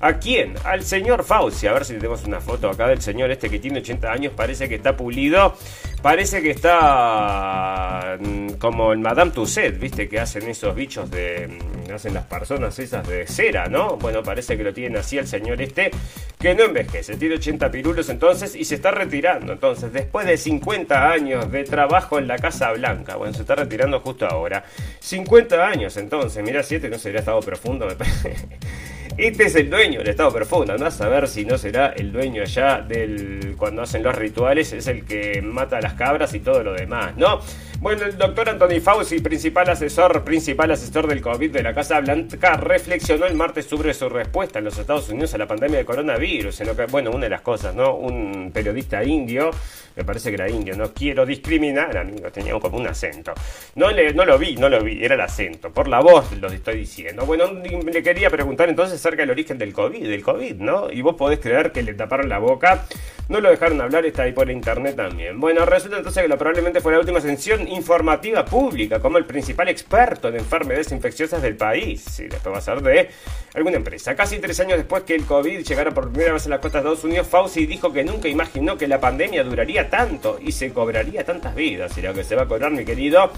[0.00, 0.54] ¿A quién?
[0.64, 1.66] Al señor Fauci.
[1.66, 4.32] A ver si tenemos una foto acá del señor este que tiene 80 años.
[4.36, 5.56] Parece que está pulido.
[6.02, 10.08] Parece que está mm, como el Madame Tussaud, ¿viste?
[10.08, 11.48] Que hacen esos bichos de...
[11.48, 13.96] Mm, hacen las personas esas de cera, ¿no?
[13.96, 15.90] Bueno, parece que lo tiene así el señor este.
[16.38, 17.16] Que no envejece.
[17.16, 19.52] Tiene 80 pirulos entonces y se está retirando.
[19.52, 23.16] Entonces, después de 50 años de trabajo en la Casa Blanca.
[23.16, 24.62] Bueno, se está retirando justo ahora.
[25.00, 26.44] 50 años entonces.
[26.44, 28.36] Mira, si este no sería estado profundo, me parece.
[29.18, 30.72] Este es el dueño del estado profundo.
[30.72, 33.56] Andás a ver si no será el dueño allá del.
[33.58, 37.16] cuando hacen los rituales, es el que mata a las cabras y todo lo demás,
[37.16, 37.40] ¿no?
[37.80, 42.56] Bueno, el doctor Anthony Fauci, principal asesor, principal asesor del COVID de la Casa Blanca,
[42.56, 46.60] reflexionó el martes sobre su respuesta en los Estados Unidos a la pandemia de coronavirus.
[46.60, 47.94] En lo que, bueno, una de las cosas, ¿no?
[47.94, 49.52] Un periodista indio,
[49.94, 53.32] me parece que era indio, no quiero discriminar, amigo, tenía como un acento.
[53.76, 56.48] No, le, no lo vi, no lo vi, era el acento, por la voz lo
[56.48, 57.26] estoy diciendo.
[57.26, 60.90] Bueno, le quería preguntar entonces acerca del origen del COVID, del COVID, ¿no?
[60.90, 62.86] Y vos podés creer que le taparon la boca,
[63.28, 65.38] no lo dejaron hablar, está ahí por internet también.
[65.38, 69.68] Bueno, resulta entonces que lo probablemente fue la última ascensión informativa pública como el principal
[69.68, 72.04] experto en enfermedades infecciosas del país.
[72.10, 73.10] Sí, después va a ser de
[73.54, 74.14] alguna empresa.
[74.14, 76.82] Casi tres años después que el COVID llegara por primera vez a la costa de
[76.82, 81.24] Estados Unidos, Fauci dijo que nunca imaginó que la pandemia duraría tanto y se cobraría
[81.24, 81.96] tantas vidas.
[81.98, 83.30] Y lo que se va a cobrar, mi querido,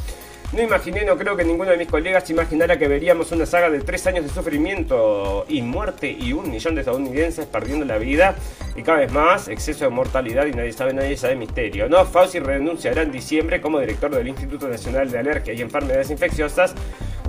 [0.53, 3.81] no imaginé, no creo que ninguno de mis colegas imaginara que veríamos una saga de
[3.81, 8.35] tres años de sufrimiento y muerte y un millón de estadounidenses perdiendo la vida
[8.75, 11.89] y cada vez más exceso de mortalidad y nadie sabe, nadie sabe misterio.
[11.89, 16.75] No, Fauci renunciará en diciembre como director del Instituto Nacional de Alergia y Enfermedades Infecciosas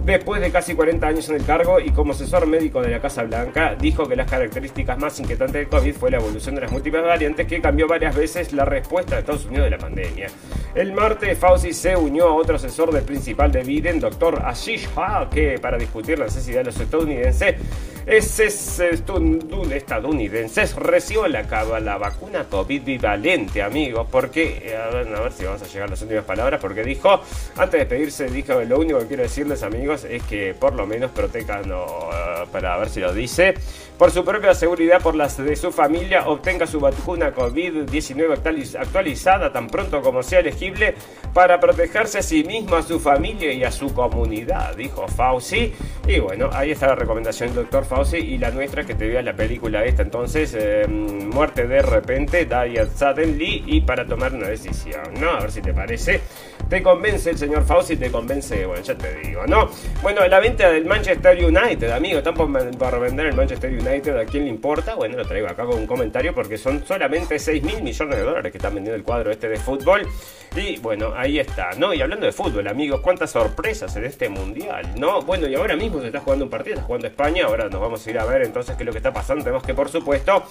[0.06, 3.22] Después de casi 40 años en el cargo y como asesor médico de la Casa
[3.22, 7.04] Blanca, dijo que las características más inquietantes del COVID fue la evolución de las múltiples
[7.04, 10.28] variantes que cambió varias veces la respuesta de Estados Unidos de la pandemia.
[10.74, 15.30] El martes, Fauci se unió a otro asesor del principal de Biden, doctor Ashish Ha,
[15.30, 17.56] que para discutir la necesidad de los estadounidenses
[18.06, 18.48] ese
[19.76, 21.44] estadounidenses recibió la,
[21.80, 25.88] la vacuna COVID bivalente, amigos, porque, eh, a ver, a ver si vamos a llegar
[25.88, 27.22] a las últimas palabras, porque dijo,
[27.58, 31.12] antes de despedirse, dijo, lo único que quiero decirles, amigos, es que por lo menos
[31.12, 33.54] protejan, eh, para ver si lo dice,
[34.02, 39.68] por su propia seguridad, por las de su familia, obtenga su vacuna COVID-19 actualizada tan
[39.68, 40.96] pronto como sea elegible
[41.36, 45.72] para protegerse a sí mismo, a su familia y a su comunidad, dijo Fauci.
[46.08, 49.22] Y bueno, ahí está la recomendación del doctor Fauci y la nuestra que te vea
[49.22, 50.02] la película esta.
[50.02, 55.30] Entonces, eh, muerte de repente, die suddenly y para tomar una decisión, ¿no?
[55.30, 56.22] A ver si te parece.
[56.72, 57.98] ¿Te convence el señor Fauci?
[57.98, 58.66] ¿Te convence?
[58.66, 59.70] Bueno, ya te digo, ¿no?
[60.02, 62.20] Bueno, la venta del Manchester United, amigo.
[62.20, 62.50] Están por,
[63.00, 63.91] vender el Manchester United.
[63.92, 64.96] ¿A quién le importa?
[64.96, 68.50] Bueno, lo traigo acá con un comentario porque son solamente 6 mil millones de dólares
[68.50, 70.08] que están vendiendo el cuadro este de fútbol.
[70.56, 71.94] Y bueno, ahí está, ¿no?
[71.94, 75.22] Y hablando de fútbol, amigos, cuántas sorpresas en este mundial, ¿no?
[75.24, 77.46] Bueno, y ahora mismo se está jugando un partido, está jugando España.
[77.46, 79.44] Ahora nos vamos a ir a ver entonces qué es lo que está pasando.
[79.44, 80.46] Tenemos que, por supuesto,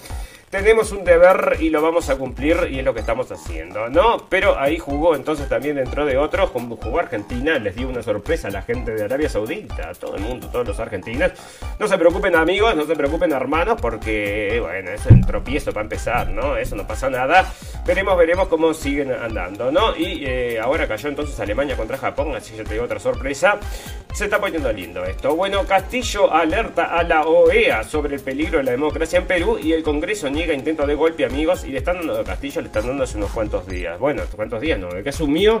[0.51, 4.27] tenemos un deber y lo vamos a cumplir y es lo que estamos haciendo, ¿no?
[4.27, 8.51] Pero ahí jugó entonces también dentro de otros, jugó Argentina, les dio una sorpresa a
[8.51, 11.31] la gente de Arabia Saudita, a todo el mundo, todos los argentinos.
[11.79, 16.29] No se preocupen amigos, no se preocupen hermanos, porque bueno, es el tropiezo para empezar,
[16.29, 16.57] ¿no?
[16.57, 17.49] Eso no pasa nada.
[17.85, 19.95] Veremos, veremos cómo siguen andando, ¿no?
[19.95, 23.57] Y eh, ahora cayó entonces Alemania contra Japón, así que te digo otra sorpresa.
[24.13, 25.33] Se está poniendo lindo esto.
[25.33, 29.71] Bueno, Castillo alerta a la OEA sobre el peligro de la democracia en Perú y
[29.71, 33.03] el Congreso niega intento de golpe, amigos, y le están dando Castillo, le están dando
[33.03, 33.99] hace unos cuantos días.
[33.99, 35.59] Bueno, cuantos días no, el que asumió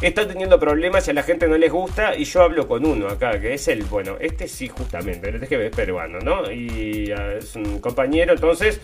[0.00, 3.08] está teniendo problemas y a la gente no les gusta y yo hablo con uno
[3.08, 6.50] acá, que es el, bueno, este sí justamente, que es peruano, ¿no?
[6.50, 8.80] Y ah, es un compañero, entonces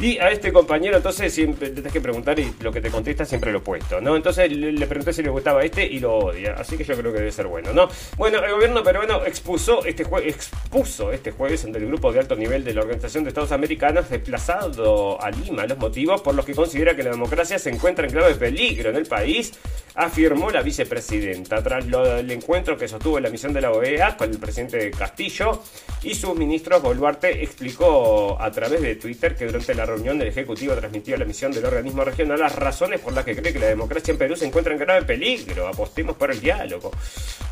[0.00, 3.24] y a este compañero, entonces, siempre te tienes que preguntar y lo que te contesta
[3.24, 4.14] siempre lo opuesto, ¿no?
[4.14, 6.54] Entonces le, pregunté si le gustaba este y lo odia.
[6.56, 7.88] Así que yo creo que debe ser bueno, ¿no?
[8.16, 12.62] Bueno, el gobierno peruano expuso este, expuso este jueves ante el grupo de alto nivel
[12.62, 16.94] de la Organización de Estados Americanos desplazado a Lima los motivos por los que considera
[16.94, 19.52] que la democracia se encuentra en grave peligro en el país,
[19.96, 21.60] afirmó la vicepresidenta.
[21.62, 25.62] Tras el encuentro que sostuvo la misión de la OEA con el presidente Castillo
[26.02, 30.74] y su ministro Boluarte, explicó a través de Twitter que durante la reunión del Ejecutivo
[30.74, 33.66] transmitió a la misión del organismo regional las razones por las que cree que la
[33.66, 35.66] democracia en Perú se encuentra en grave peligro.
[35.66, 36.92] Apostemos por el diálogo.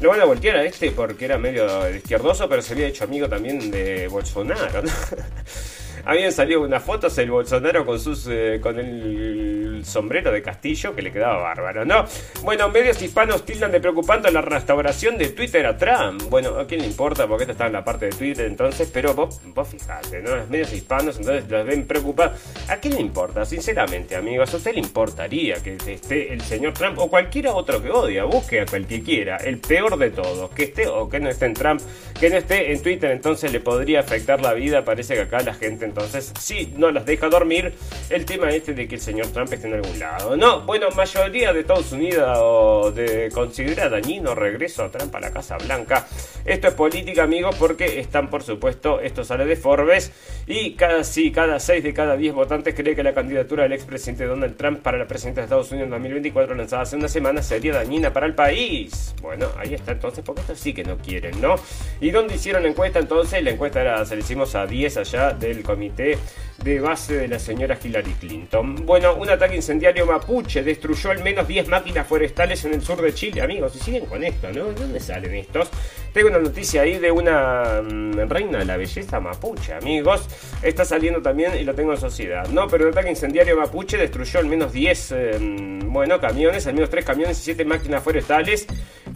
[0.00, 3.28] Lo van a voltear a este porque era medio izquierdoso, pero se había hecho amigo
[3.28, 4.82] también de Bolsonaro.
[6.04, 11.02] Habían salido unas fotos el Bolsonaro con sus eh, con el sombrero de Castillo que
[11.02, 12.04] le quedaba bárbaro, ¿no?
[12.42, 16.22] Bueno, medios hispanos tildan de preocupante la restauración de Twitter a Trump.
[16.28, 17.26] Bueno, ¿a quién le importa?
[17.28, 20.34] Porque esto está en la parte de Twitter entonces, pero vos, vos fijate, ¿no?
[20.36, 22.40] Los medios hispanos entonces los ven preocupados.
[22.68, 23.44] ¿A quién le importa?
[23.44, 27.90] Sinceramente, amigos, ¿a usted le importaría que esté el señor Trump o cualquiera otro que
[27.90, 28.24] odia?
[28.24, 31.54] Busque a cualquiera quiera, el peor de todos, que esté o que no esté en
[31.54, 31.80] Trump,
[32.18, 34.84] que no esté en Twitter, entonces le podría afectar la vida.
[34.84, 37.74] Parece que acá la gente entonces sí no las deja dormir
[38.10, 40.36] el tema este de que el señor Trump esté en algún lado.
[40.36, 45.56] No, bueno, mayoría de Estados Unidos de, considera dañino regreso a Trump a la Casa
[45.58, 46.06] Blanca.
[46.44, 50.12] Esto es política, amigos, porque están, por supuesto, esto sale de Forbes
[50.46, 54.24] y cada sí, cada 6 de cada 10 votantes cree que la candidatura del expresidente
[54.24, 57.72] Donald Trump para la presidencia de Estados Unidos en 2024 lanzada hace una semana sería
[57.72, 59.14] dañina para el país.
[59.22, 61.56] Bueno, ahí está entonces, porque esto sí que no quieren, ¿no?
[62.00, 63.42] ¿Y dónde hicieron la encuesta entonces?
[63.42, 66.16] La encuesta era, se la hicimos a 10 allá del comité
[66.64, 68.86] de base de la señora Hillary Clinton.
[68.86, 73.12] Bueno, un ataque incendiario mapuche destruyó al menos 10 máquinas forestales en el sur de
[73.12, 73.76] Chile, amigos.
[73.76, 74.68] Y siguen con esto, ¿no?
[74.68, 75.68] ¿De dónde salen estos?
[76.14, 80.26] Tengo una noticia ahí de una mm, reina de la belleza mapuche, amigos.
[80.62, 82.66] Está saliendo también y lo tengo en sociedad, ¿no?
[82.68, 86.88] Pero un ataque incendiario mapuche destruyó al menos 10, eh, mm, bueno, camiones, al menos
[86.88, 88.66] 3 camiones y 7 máquinas forestales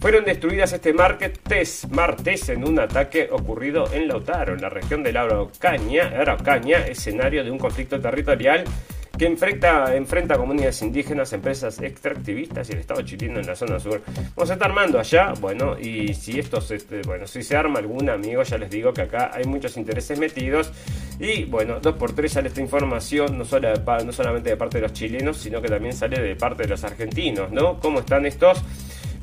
[0.01, 5.13] fueron destruidas este martes, martes en un ataque ocurrido en Lautaro, en la región de
[5.13, 8.63] la Araucaña, escenario de un conflicto territorial
[9.15, 14.01] que enfrenta, enfrenta comunidades indígenas, empresas extractivistas y el Estado chileno en la zona sur.
[14.35, 17.77] Vamos a estar armando allá, bueno, y si esto se, este, bueno, si se arma
[17.77, 20.71] algún amigo, ya les digo que acá hay muchos intereses metidos.
[21.19, 23.71] Y bueno, dos por tres sale esta información, no, solo,
[24.03, 26.83] no solamente de parte de los chilenos, sino que también sale de parte de los
[26.83, 27.79] argentinos, ¿no?
[27.79, 28.63] ¿Cómo están estos?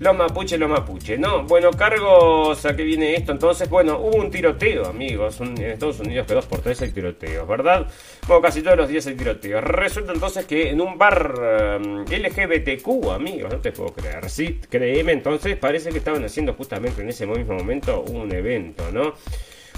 [0.00, 1.42] Los mapuches, los mapuches, ¿no?
[1.42, 3.32] Bueno, cargos, ¿a qué viene esto?
[3.32, 5.40] Entonces, bueno, hubo un tiroteo, amigos.
[5.40, 7.84] en Estados Unidos que dos por tres hay tiroteos, ¿verdad?
[8.28, 9.64] Bueno, casi todos los días hay tiroteos.
[9.64, 14.30] Resulta entonces que en un bar um, LGBTQ, amigos, no te puedo creer.
[14.30, 19.14] Sí, créeme, entonces parece que estaban haciendo justamente en ese mismo momento un evento, ¿no?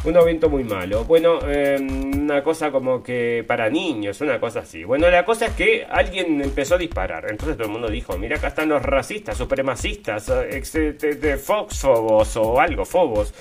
[0.05, 1.05] Un evento muy malo.
[1.05, 4.85] Bueno, em, una cosa como que para niños, una cosa así.
[4.85, 7.27] Bueno, la cosa es que alguien empezó a disparar.
[7.31, 12.37] Entonces todo el mundo dijo, mira, acá están los racistas, supremacistas, ex, de, de Foxfobos
[12.37, 13.35] o algo, Fobos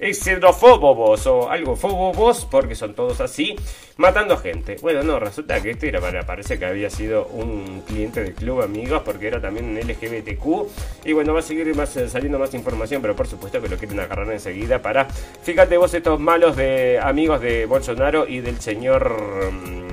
[0.00, 3.54] xenofóbos o algo fóbobos, porque son todos así,
[3.96, 4.76] matando gente.
[4.80, 8.62] Bueno, no, resulta que este era para, parece que había sido un cliente del club
[8.62, 11.06] amigos, porque era también un LGBTQ.
[11.06, 13.76] Y bueno, va a seguir más, eh, saliendo más información, pero por supuesto que lo
[13.76, 15.06] quieren agarrar enseguida para,
[15.42, 19.52] fíjate vos, estos malos de amigos de Bolsonaro y del señor...
[19.52, 19.90] Mm,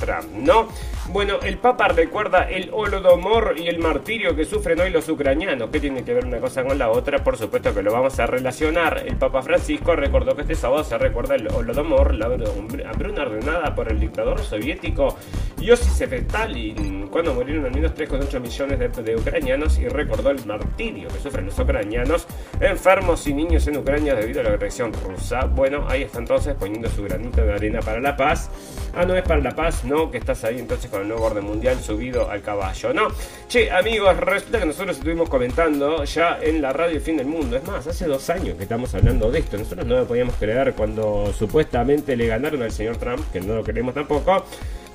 [0.00, 0.68] Trump, ¿no?
[1.12, 5.68] Bueno, el Papa recuerda el holodomor y el martirio que sufren hoy los ucranianos.
[5.70, 7.24] ¿Qué tiene que ver una cosa con la otra?
[7.24, 9.02] Por supuesto que lo vamos a relacionar.
[9.04, 13.90] El Papa Francisco recordó que este sábado se recuerda el holodomor, la hambruna ordenada por
[13.90, 15.16] el dictador soviético
[15.58, 21.18] Josip Stalin, cuando murieron al menos 3,8 millones de, ucranianos y recordó el martirio que
[21.18, 22.26] sufren los ucranianos
[22.60, 25.46] enfermos y niños en Ucrania debido a la agresión rusa.
[25.46, 28.48] Bueno, ahí está entonces poniendo su granito de arena para la paz.
[28.94, 31.44] Ah, no es para la paz, no, que estás ahí entonces con el nuevo orden
[31.44, 33.08] mundial subido al caballo, ¿no?
[33.48, 37.56] Che, amigos, resulta que nosotros estuvimos comentando ya en la radio El Fin del Mundo.
[37.56, 39.58] Es más, hace dos años que estamos hablando de esto.
[39.58, 43.64] Nosotros no lo podíamos creer cuando supuestamente le ganaron al señor Trump, que no lo
[43.64, 44.44] queremos tampoco.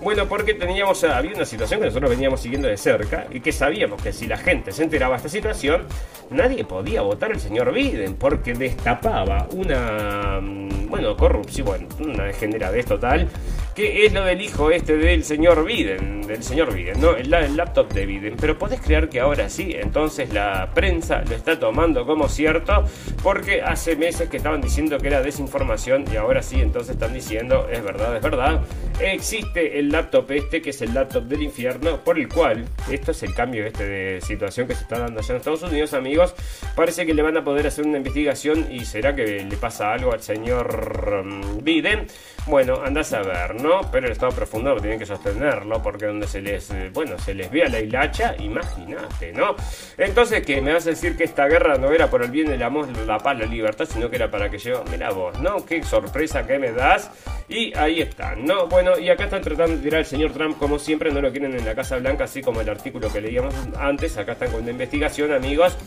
[0.02, 4.02] Bueno, porque teníamos, había una situación que nosotros veníamos siguiendo de cerca y que sabíamos
[4.02, 5.86] que si la gente se enteraba de esta situación,
[6.30, 12.86] nadie podía votar al señor Biden porque destapaba una, mm, bueno, corrupción, bueno, una degeneradez
[12.86, 13.30] total
[13.76, 17.16] que es lo del hijo este del señor Biden, del señor Biden, ¿no?
[17.16, 18.36] El, laptop de Biden.
[18.40, 22.86] Pero podés creer que ahora sí, entonces la prensa lo está tomando como cierto,
[23.22, 27.68] porque hace meses que estaban diciendo que era desinformación y ahora sí, entonces están diciendo,
[27.70, 28.62] es verdad, es verdad,
[29.02, 33.24] existe el laptop este, que es el laptop del infierno, por el cual, esto es
[33.24, 36.34] el cambio este de situación que se está dando allá en Estados Unidos, amigos,
[36.76, 40.14] parece que le van a poder hacer una investigación y será que le pasa algo
[40.14, 42.08] al señor mm, Biden.
[42.48, 43.65] Bueno, andás a ver, ¿no?
[43.92, 47.50] Pero el estado profundo tienen que sostenerlo, porque donde se les, eh, bueno, se les
[47.52, 49.56] vea la hilacha, imagínate, ¿no?
[49.98, 50.62] Entonces, ¿qué?
[50.62, 53.18] ¿Me vas a decir que esta guerra no era por el bien del amor, la
[53.18, 55.66] paz, la libertad, sino que era para que yo, mira vos, ¿no?
[55.66, 57.12] Qué sorpresa que me das.
[57.48, 58.68] Y ahí están, ¿no?
[58.68, 61.56] Bueno, y acá están tratando de tirar al señor Trump, como siempre, no lo quieren
[61.56, 64.18] en la Casa Blanca, así como el artículo que leíamos antes.
[64.18, 65.78] Acá están con una investigación, amigos.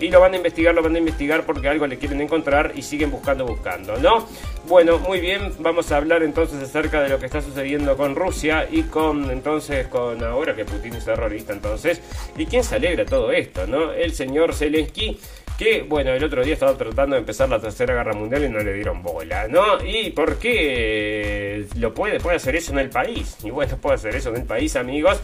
[0.00, 2.82] Y lo van a investigar, lo van a investigar porque algo le quieren encontrar y
[2.82, 4.28] siguen buscando, buscando, ¿no?
[4.68, 8.66] Bueno, muy bien, vamos a hablar entonces acerca de lo que está sucediendo con Rusia
[8.70, 12.00] y con entonces con ahora que Putin es terrorista entonces.
[12.36, 13.92] ¿Y quién se alegra todo esto, no?
[13.92, 15.18] El señor Zelensky
[15.58, 18.60] que bueno, el otro día estaba tratando de empezar la tercera guerra mundial y no
[18.60, 19.84] le dieron bola, ¿no?
[19.84, 23.36] ¿Y por qué lo puede, puede hacer eso en el país?
[23.42, 25.20] Y bueno, puede hacer eso en el país, amigos,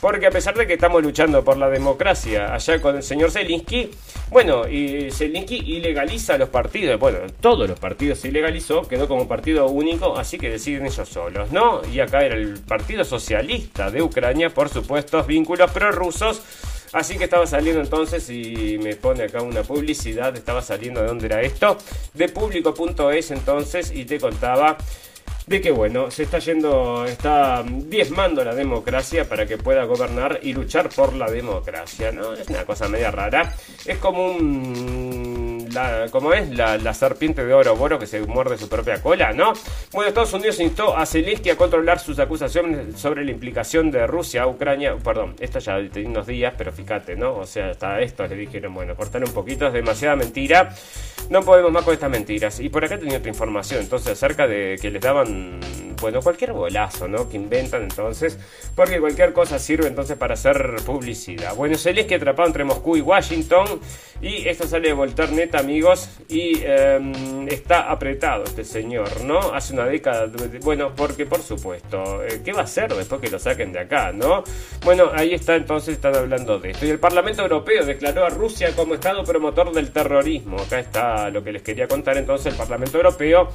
[0.00, 3.90] porque a pesar de que estamos luchando por la democracia allá con el señor Zelensky,
[4.30, 9.66] bueno, y Zelensky ilegaliza los partidos, bueno, todos los partidos se ilegalizó, quedó como partido
[9.68, 11.82] único, así que deciden ellos solos, ¿no?
[11.92, 16.42] Y acá era el Partido Socialista de Ucrania, por supuesto, vínculos prorrusos.
[16.92, 21.26] Así que estaba saliendo entonces y me pone acá una publicidad, estaba saliendo de dónde
[21.26, 21.76] era esto,
[22.14, 24.78] de público.es entonces y te contaba
[25.46, 30.52] de que bueno, se está yendo, está diezmando la democracia para que pueda gobernar y
[30.52, 32.32] luchar por la democracia, ¿no?
[32.32, 33.54] Es una cosa media rara.
[33.84, 35.45] Es como un...
[35.76, 39.52] La, como es la, serpiente de oro boro que se muerde su propia cola, ¿no?
[39.92, 44.44] Bueno, Estados Unidos instó a Zelensky a controlar sus acusaciones sobre la implicación de Rusia
[44.44, 44.96] a Ucrania.
[44.96, 47.36] Perdón, esto ya tiene unos días, pero fíjate, ¿no?
[47.36, 50.74] O sea, hasta esto le dijeron, bueno, cortar un poquito, es demasiada mentira.
[51.28, 52.58] No podemos más con estas mentiras.
[52.60, 55.60] Y por acá tenía otra información, entonces, acerca de que les daban,
[56.00, 57.28] bueno, cualquier bolazo, ¿no?
[57.28, 58.38] Que inventan entonces,
[58.74, 61.54] porque cualquier cosa sirve entonces para hacer publicidad.
[61.54, 63.80] Bueno, que atrapado entre Moscú y Washington.
[64.20, 66.08] Y esto sale de Volternet, amigos.
[66.28, 69.38] Y em, está apretado este señor, ¿no?
[69.52, 70.30] Hace una década.
[70.62, 74.12] Bueno, porque por supuesto, eh, ¿qué va a hacer después que lo saquen de acá,
[74.12, 74.44] no?
[74.84, 76.86] Bueno, ahí está entonces, están hablando de esto.
[76.86, 80.56] Y el Parlamento Europeo declaró a Rusia como Estado promotor del terrorismo.
[80.58, 82.16] Acá está lo que les quería contar.
[82.16, 83.48] Entonces, el Parlamento Europeo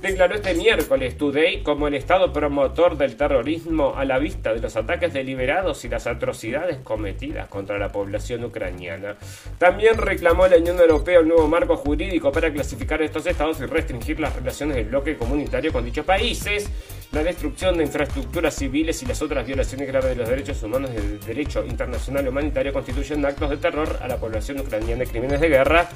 [0.00, 4.76] declaró este miércoles Today como el Estado promotor del terrorismo a la vista de los
[4.76, 9.16] ataques deliberados y las atrocidades cometidas contra la población ucraniana.
[9.58, 14.20] También reclamó la Unión Europea un nuevo marco jurídico para clasificar estos estados y restringir
[14.20, 16.70] las relaciones del bloque comunitario con dichos países
[17.12, 20.96] la destrucción de infraestructuras civiles y las otras violaciones graves de los derechos humanos y
[20.96, 25.48] del derecho internacional humanitario constituyen actos de terror a la población ucraniana y crímenes de
[25.48, 25.88] guerra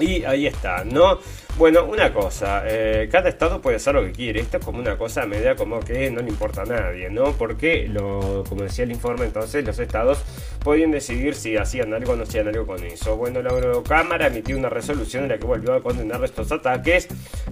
[0.00, 1.18] y ahí está, ¿no?
[1.58, 4.96] Bueno, una cosa, eh, cada estado puede hacer lo que quiere, esto es como una
[4.96, 7.32] cosa media como que no le importa a nadie, ¿no?
[7.32, 10.22] Porque, lo, como decía el informe, entonces los estados
[10.64, 13.16] podían decidir si hacían algo o no hacían algo con eso.
[13.16, 17.08] Bueno, la Eurocámara emitió una resolución en la que volvió a condenar estos ataques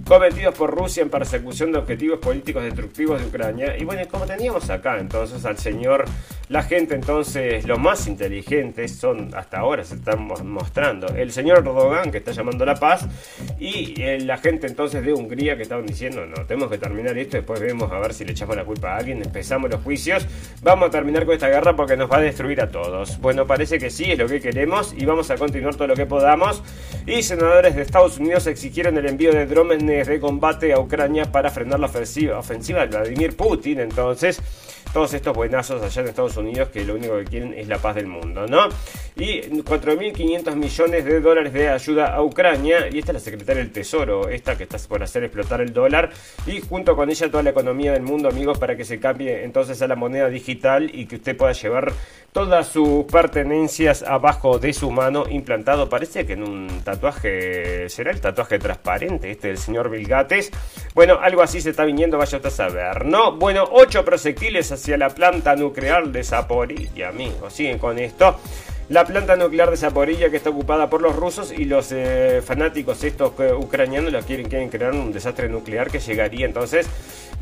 [0.07, 3.77] cometidos por Rusia en persecución de objetivos políticos destructivos de Ucrania.
[3.77, 6.05] Y bueno, como teníamos acá entonces al señor,
[6.49, 12.11] la gente entonces, los más inteligentes son, hasta ahora se están mostrando, el señor Erdogan
[12.11, 13.07] que está llamando a la paz
[13.59, 17.59] y la gente entonces de Hungría que estaban diciendo, no, tenemos que terminar esto, después
[17.59, 20.25] vemos a ver si le echamos la culpa a alguien, empezamos los juicios,
[20.61, 23.19] vamos a terminar con esta guerra porque nos va a destruir a todos.
[23.19, 26.05] Bueno, parece que sí, es lo que queremos y vamos a continuar todo lo que
[26.05, 26.63] podamos.
[27.05, 31.49] Y senadores de Estados Unidos exigieron el envío de drones de combate a Ucrania para
[31.49, 34.41] frenar la ofensiva, ofensiva de Vladimir Putin, entonces
[34.93, 37.95] todos estos buenazos allá en Estados Unidos que lo único que quieren es la paz
[37.95, 38.69] del mundo, ¿no?
[39.15, 43.71] Y 4.500 millones de dólares de ayuda a Ucrania, y esta es la secretaria del
[43.71, 46.11] Tesoro, esta que está por hacer explotar el dólar,
[46.45, 49.81] y junto con ella toda la economía del mundo, amigos, para que se cambie entonces
[49.81, 51.93] a la moneda digital y que usted pueda llevar
[52.31, 55.89] todas sus pertenencias abajo de su mano implantado.
[55.89, 60.51] Parece que en un tatuaje, será el tatuaje transparente este del señor Vilgates.
[60.93, 63.33] Bueno, algo así se está viniendo, vaya usted a saber, ¿no?
[63.33, 68.39] Bueno, ocho proyectiles hacia la planta nuclear de Zaporilla, amigos, siguen con esto.
[68.91, 73.01] La planta nuclear de Zaporilla que está ocupada por los rusos y los eh, fanáticos
[73.05, 76.89] estos ucranianos lo quieren, quieren crear un desastre nuclear que llegaría entonces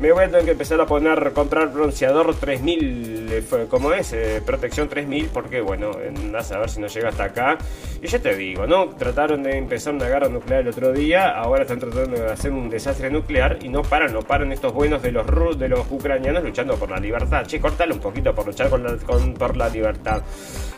[0.00, 4.40] me voy a tener que empezar a poner, comprar bronceador 3000, eh, como es, eh,
[4.44, 7.58] protección 3000, porque bueno, andás a ver si no llega hasta acá.
[8.00, 8.88] Y ya te digo, ¿no?
[8.88, 12.70] Trataron de empezar una guerra nuclear el otro día, ahora están tratando de hacer un
[12.70, 16.76] desastre nuclear y no paran, no paran estos buenos de los de los ucranianos luchando
[16.76, 17.44] por la libertad.
[17.44, 20.22] Che, cortale un poquito por luchar por la libertad.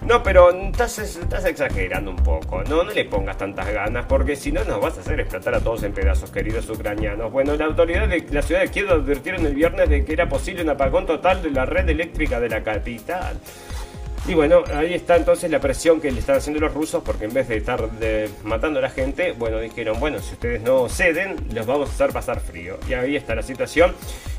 [0.04, 2.84] No, pero estás, estás exagerando un poco, ¿no?
[2.84, 5.82] No le pongas tantas ganas, porque si no nos vas a hacer explotar a todos
[5.82, 7.30] en pedazos, queridos ucranianos.
[7.32, 10.62] Bueno, la autoridad de la ciudad de Kiev advirtieron el viernes de que era posible
[10.62, 13.36] un apagón total de la red eléctrica de la capital.
[14.26, 17.34] Y bueno, ahí está entonces la presión que le están haciendo los rusos, porque en
[17.34, 17.88] vez de estar
[18.44, 22.10] matando a la gente, bueno, dijeron, bueno, si ustedes no ceden, los vamos a hacer
[22.10, 22.78] pasar frío.
[22.88, 23.92] Y ahí está la situación.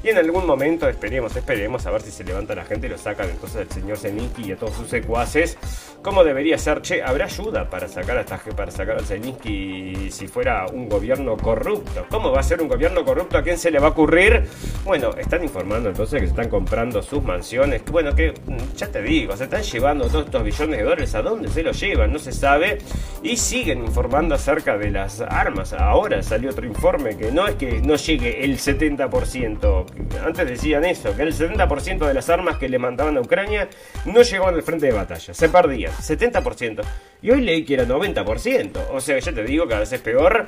[0.04, 2.98] Y en algún momento, esperemos, esperemos, a ver si se levanta la gente y lo
[2.98, 5.58] sacan entonces al señor Zelensky y a todos sus secuaces.
[6.02, 10.66] Como debería ser, che, ¿habrá ayuda para sacar a para sacar a Zelensky si fuera
[10.66, 12.06] un gobierno corrupto?
[12.10, 13.38] ¿Cómo va a ser un gobierno corrupto?
[13.38, 14.44] ¿A quién se le va a ocurrir?
[14.84, 17.82] Bueno, están informando entonces que se están comprando sus mansiones.
[17.90, 21.22] Bueno, que mm, ya te digo, se están llevando todos estos billones de dólares, ¿a
[21.22, 22.12] dónde se los llevan?
[22.12, 22.80] No se sabe.
[23.22, 25.72] Y siguen informando acerca de las armas.
[25.72, 29.93] Ahora salió otro informe que no es que no llegue el 70%.
[30.24, 33.68] Antes decían eso, que el 70% de las armas que le mandaban a Ucrania
[34.06, 35.92] no llegaban al frente de batalla, se perdían.
[35.92, 36.82] 70%.
[37.22, 38.88] Y hoy leí que era 90%.
[38.92, 40.46] O sea, ya te digo, cada vez es peor.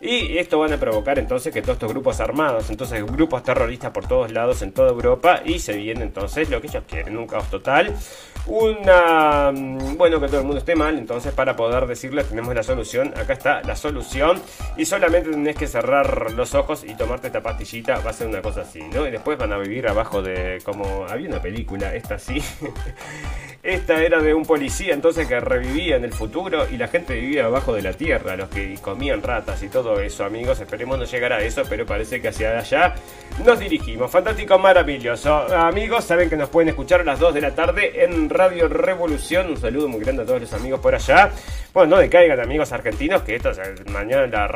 [0.00, 4.06] Y esto van a provocar entonces que todos estos grupos armados, entonces grupos terroristas por
[4.06, 5.40] todos lados en toda Europa.
[5.44, 7.94] Y se viene entonces lo que ellos quieren, un caos total
[8.48, 9.52] una...
[9.52, 13.12] Mm, bueno, que todo el mundo esté mal, entonces para poder decirles tenemos la solución,
[13.16, 14.40] acá está la solución
[14.76, 18.42] y solamente tenés que cerrar los ojos y tomarte esta pastillita, va a ser una
[18.42, 20.58] cosa así, Y después van a vivir abajo de...
[20.64, 22.42] como había una película, esta sí,
[23.62, 27.44] esta era de un policía entonces que revivía en el futuro y la gente vivía
[27.44, 31.32] abajo de la tierra, los que comían ratas y todo eso, amigos, esperemos no llegar
[31.32, 32.94] a eso, pero parece que hacia allá
[33.44, 34.10] nos dirigimos.
[34.10, 35.34] Fantástico, maravilloso.
[35.54, 39.48] Amigos, saben que nos pueden escuchar a las 2 de la tarde en Radio Revolución.
[39.50, 41.30] Un saludo muy grande a todos los amigos por allá.
[41.74, 43.52] Bueno, no decaigan amigos argentinos, que esto
[43.92, 44.48] mañana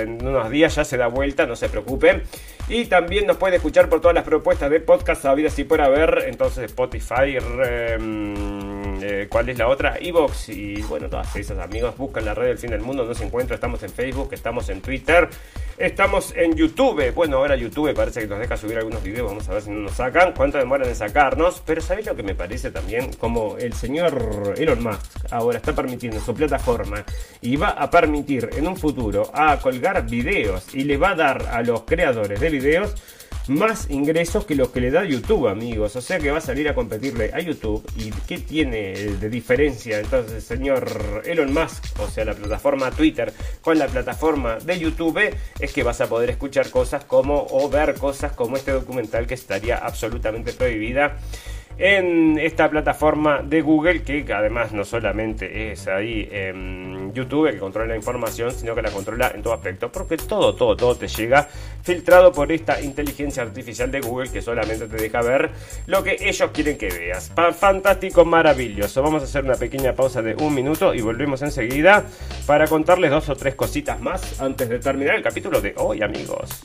[0.00, 2.22] en unos días ya se da vuelta, no se preocupen.
[2.68, 6.24] Y también nos pueden escuchar por todas las propuestas de podcast habidas y por haber.
[6.26, 9.96] Entonces Spotify, eh, ¿cuál es la otra?
[10.00, 11.96] Evox y bueno, todas esas amigos.
[11.96, 13.54] Buscan la red del fin del mundo, no se encuentra.
[13.54, 15.28] Estamos en Facebook, estamos en Twitter.
[15.78, 17.12] Estamos en YouTube.
[17.12, 19.28] Bueno, ahora YouTube parece que nos deja subir algunos videos.
[19.28, 20.32] Vamos a ver si no nos sacan.
[20.32, 21.62] ¿Cuánto demoran en sacarnos?
[21.66, 23.12] Pero ¿sabéis lo que me parece también?
[23.12, 27.04] Como el señor Elon Musk ahora está permitiendo su plataforma
[27.42, 31.46] y va a permitir en un futuro a colgar videos y le va a dar
[31.52, 32.94] a los creadores de videos
[33.48, 35.96] más ingresos que los que le da YouTube, amigos.
[35.96, 37.84] O sea que va a salir a competirle a YouTube.
[37.96, 41.84] ¿Y qué tiene de diferencia entonces, señor Elon Musk?
[42.00, 46.30] O sea, la plataforma Twitter con la plataforma de YouTube es que vas a poder
[46.30, 51.16] escuchar cosas como o ver cosas como este documental que estaría absolutamente prohibida
[51.78, 57.88] en esta plataforma de Google que además no solamente es ahí en YouTube que controla
[57.88, 61.48] la información sino que la controla en todo aspecto porque todo todo todo te llega
[61.82, 65.50] filtrado por esta inteligencia artificial de Google que solamente te deja ver
[65.86, 67.32] lo que ellos quieren que veas.
[67.58, 69.02] Fantástico maravilloso.
[69.02, 72.04] Vamos a hacer una pequeña pausa de un minuto y volvemos enseguida
[72.46, 76.64] para contarles dos o tres cositas más antes de terminar el capítulo de hoy amigos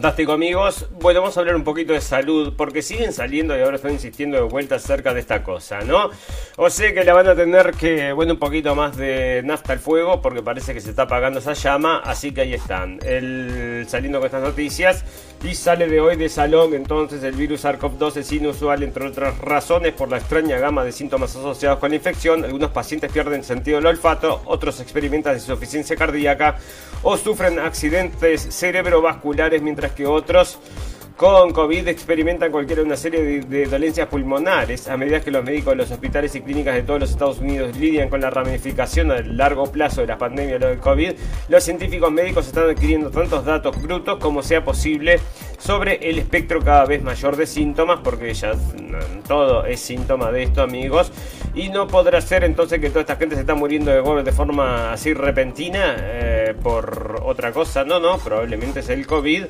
[0.00, 3.76] Fantástico amigos, bueno vamos a hablar un poquito de salud porque siguen saliendo y ahora
[3.76, 6.08] estoy insistiendo de vuelta acerca de esta cosa, ¿no?
[6.56, 9.78] O sea que la van a tener que, bueno, un poquito más de nafta al
[9.78, 14.20] fuego porque parece que se está apagando esa llama, así que ahí están, el, saliendo
[14.20, 15.04] con estas noticias
[15.42, 16.74] y sale de hoy de Salón.
[16.74, 21.34] Entonces el virus SARS-CoV-2 es inusual entre otras razones por la extraña gama de síntomas
[21.34, 26.58] asociados con la infección, algunos pacientes pierden sentido del olfato, otros experimentan insuficiencia cardíaca
[27.02, 30.58] o sufren accidentes cerebrovasculares mientras que otros
[31.20, 34.88] con COVID experimentan cualquiera una serie de, dolencias pulmonares.
[34.88, 37.76] A medida que los médicos de los hospitales y clínicas de todos los Estados Unidos
[37.76, 41.12] lidian con la ramificación a largo plazo de la pandemia del COVID,
[41.50, 45.20] los científicos médicos están adquiriendo tantos datos brutos como sea posible
[45.58, 48.52] sobre el espectro cada vez mayor de síntomas, porque ya
[49.28, 51.12] todo es síntoma de esto, amigos.
[51.54, 54.90] Y no podrá ser entonces que toda esta gente se está muriendo de de forma
[54.90, 57.84] así repentina eh, por otra cosa.
[57.84, 59.44] No, no, probablemente es el COVID.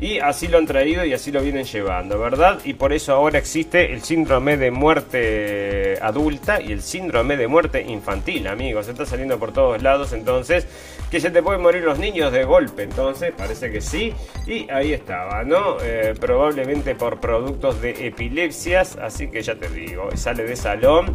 [0.00, 2.60] Y así lo han traído y así lo vienen llevando, ¿verdad?
[2.64, 7.82] Y por eso ahora existe el síndrome de muerte adulta y el síndrome de muerte
[7.82, 8.88] infantil, amigos.
[8.88, 10.66] Está saliendo por todos lados, entonces,
[11.10, 14.14] que se te pueden morir los niños de golpe, entonces, parece que sí.
[14.46, 15.76] Y ahí estaba, ¿no?
[15.82, 21.14] Eh, probablemente por productos de epilepsias, así que ya te digo, sale de salón.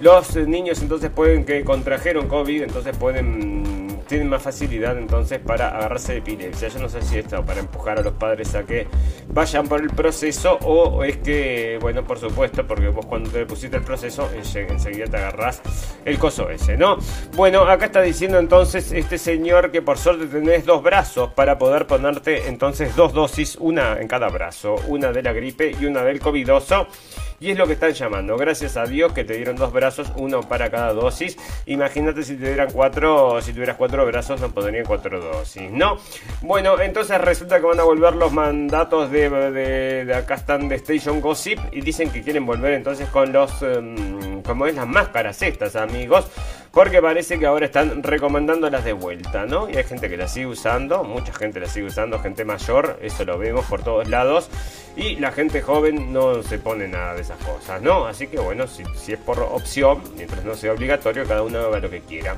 [0.00, 3.75] Los niños entonces pueden que contrajeron COVID, entonces pueden
[4.06, 6.68] tienen más facilidad entonces para agarrarse de epilepsia.
[6.68, 8.86] Yo no sé si esto para empujar a los padres a que
[9.28, 13.76] vayan por el proceso o es que, bueno, por supuesto, porque vos cuando te pusiste
[13.76, 15.62] el proceso enseguida te agarras
[16.04, 16.98] el coso ese, ¿no?
[17.34, 21.86] Bueno, acá está diciendo entonces este señor que por suerte tenés dos brazos para poder
[21.86, 26.20] ponerte entonces dos dosis, una en cada brazo, una de la gripe y una del
[26.20, 26.88] covidoso.
[27.40, 28.36] Y es lo que están llamando.
[28.36, 31.36] Gracias a Dios que te dieron dos brazos, uno para cada dosis.
[31.66, 35.98] Imagínate si te dieran cuatro, si tuvieras cuatro brazos, no podrían cuatro dosis, ¿no?
[36.42, 41.20] Bueno, entonces resulta que van a volver los mandatos de, de, acá están de Station
[41.20, 45.76] Gossip y dicen que quieren volver entonces con los, em, como es las máscaras estas,
[45.76, 46.26] amigos.
[46.76, 49.66] Porque parece que ahora están recomendándolas de vuelta, ¿no?
[49.70, 53.24] Y hay gente que las sigue usando, mucha gente las sigue usando, gente mayor, eso
[53.24, 54.50] lo vemos por todos lados.
[54.94, 58.06] Y la gente joven no se pone nada de esas cosas, ¿no?
[58.06, 61.88] Así que bueno, si, es por opción, mientras no sea obligatorio, cada uno haga lo
[61.88, 62.36] que quiera.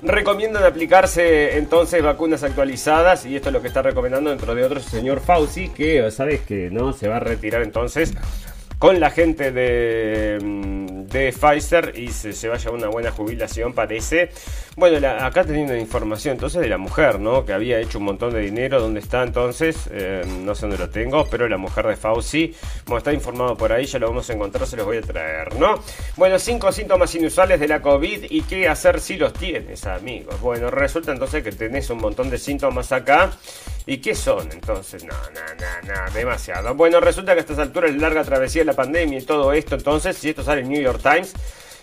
[0.00, 4.84] Recomiendan aplicarse entonces vacunas actualizadas y esto es lo que está recomendando dentro de otros
[4.84, 8.14] señor Fauci que sabes que no se va a retirar entonces
[8.78, 13.72] con la gente de, mm, de Pfizer y se, se, vaya a una buena jubilación,
[13.72, 14.30] parece.
[14.76, 17.44] Bueno, acá teniendo información entonces de la mujer, ¿no?
[17.44, 18.80] Que había hecho un montón de dinero.
[18.80, 19.88] ¿Dónde está entonces?
[19.90, 22.54] Eh, no sé dónde lo tengo, pero la mujer de Fauci.
[22.88, 25.54] Bueno, está informado por ahí, ya lo vamos a encontrar, se los voy a traer,
[25.56, 25.74] ¿no?
[26.16, 30.40] Bueno, cinco síntomas inusuales de la COVID y qué hacer si los tienes, amigos.
[30.40, 33.30] Bueno, resulta entonces que tenés un montón de síntomas acá.
[33.84, 35.04] ¿Y qué son entonces?
[35.04, 35.40] No, no,
[35.86, 36.74] no, no, demasiado.
[36.74, 40.16] Bueno, resulta que a estas alturas larga travesía de la pandemia y todo esto, entonces,
[40.16, 41.34] si esto sale en New York Times,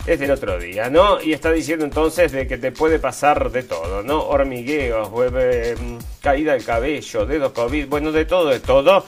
[0.08, 1.22] es del otro día, ¿no?
[1.22, 4.24] Y está diciendo entonces de que te puede pasar de todo, ¿no?
[4.24, 5.76] Hormigueos, eh,
[6.22, 9.06] caída del cabello, dedos COVID, bueno, de todo, de todo.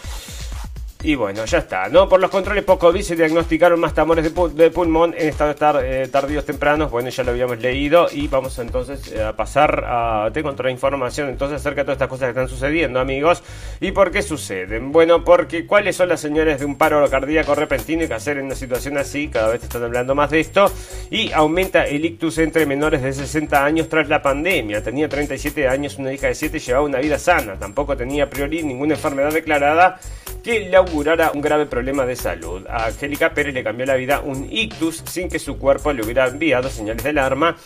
[1.04, 2.10] Y bueno, ya está, ¿no?
[2.10, 6.44] Por los controles poco COVID se diagnosticaron más tumores de, pulmón en estado eh, tardíos
[6.44, 6.90] tempranos.
[6.90, 8.08] Bueno, ya lo habíamos leído.
[8.12, 10.32] Y vamos entonces eh, a pasar a.
[10.34, 13.44] Tengo otra información entonces acerca de todas estas cosas que están sucediendo, amigos.
[13.80, 14.92] ¿Y por qué suceden?
[14.92, 18.46] Bueno, porque ¿cuáles son las señales de un paro cardíaco repentino y que hacer en
[18.46, 19.28] una situación así?
[19.28, 20.72] Cada vez están hablando más de esto.
[21.12, 24.82] Y aumenta el ictus entre menores de 60 años tras la pandemia.
[24.82, 27.54] Tenía 37 años, una hija de 7 llevaba una vida sana.
[27.60, 30.00] Tampoco tenía a priori ninguna enfermedad declarada
[30.44, 32.66] que augurara un grave problema de salud.
[32.68, 36.28] A Angélica Pérez le cambió la vida un ictus sin que su cuerpo le hubiera
[36.28, 37.58] enviado señales de alarma.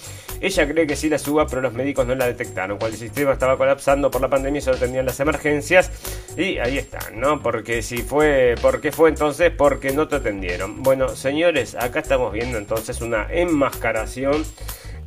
[0.42, 2.80] Ella cree que sí la suba, pero los médicos no la detectaron.
[2.80, 5.92] Cuando el sistema estaba colapsando por la pandemia, solo tenían las emergencias.
[6.36, 7.44] Y ahí están, ¿no?
[7.44, 9.52] Porque si fue, ¿por qué fue entonces?
[9.56, 10.82] Porque no te atendieron.
[10.82, 14.44] Bueno, señores, acá estamos viendo entonces una enmascaración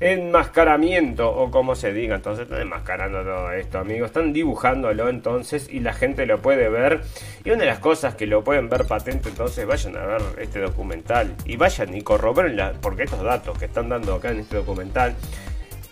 [0.01, 2.17] enmascaramiento o como se diga.
[2.17, 4.09] Entonces están enmascarando todo esto, amigos.
[4.09, 7.03] Están dibujándolo entonces y la gente lo puede ver.
[7.45, 10.61] Y una de las cosas que lo pueden ver patente, entonces vayan a ver este
[10.61, 15.15] documental y vayan y corroboren porque estos datos que están dando acá en este documental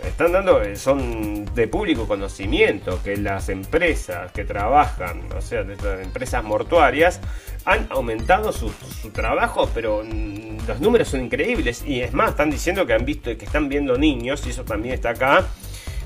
[0.04, 6.00] están dando, eh, son de público conocimiento que las empresas que trabajan, o sea, estas
[6.00, 7.20] empresas mortuarias,
[7.64, 8.70] han aumentado su,
[9.12, 11.84] trabajo, pero mm, los números son increíbles.
[11.86, 14.94] Y es más, están diciendo que han visto, que están viendo niños, y eso también
[14.94, 15.46] está acá,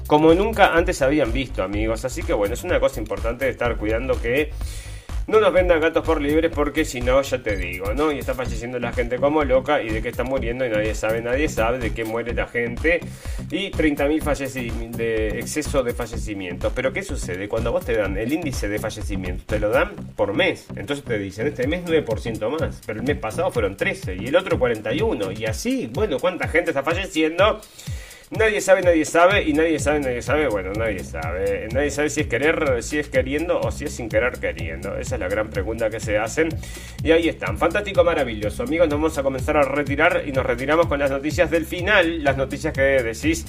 [0.07, 2.05] como nunca antes habían visto, amigos.
[2.05, 4.53] Así que bueno, es una cosa importante de estar cuidando que
[5.27, 8.13] no nos vendan gatos por libres porque si no, ya te digo, ¿no?
[8.13, 11.21] Y está falleciendo la gente como loca y de qué está muriendo y nadie sabe,
[11.21, 13.01] nadie sabe de qué muere la gente
[13.51, 16.73] y 30.000 de exceso de fallecimientos.
[16.75, 17.49] Pero ¿qué sucede?
[17.49, 20.67] Cuando vos te dan el índice de fallecimiento, te lo dan por mes.
[20.77, 24.37] Entonces te dicen, este mes 9% más, pero el mes pasado fueron 13 y el
[24.37, 27.61] otro 41 y así, bueno, ¿cuánta gente está falleciendo?
[28.31, 31.69] Nadie sabe, nadie sabe, y nadie sabe, nadie sabe, bueno, nadie sabe.
[31.73, 34.97] Nadie sabe si es querer, si es queriendo o si es sin querer queriendo.
[34.97, 36.49] Esa es la gran pregunta que se hacen.
[37.05, 37.57] Y ahí están.
[37.57, 38.65] Fantástico, maravilloso.
[38.65, 42.25] Amigos, nos vamos a comenzar a retirar y nos retiramos con las noticias del final.
[42.25, 43.47] Las noticias que decís.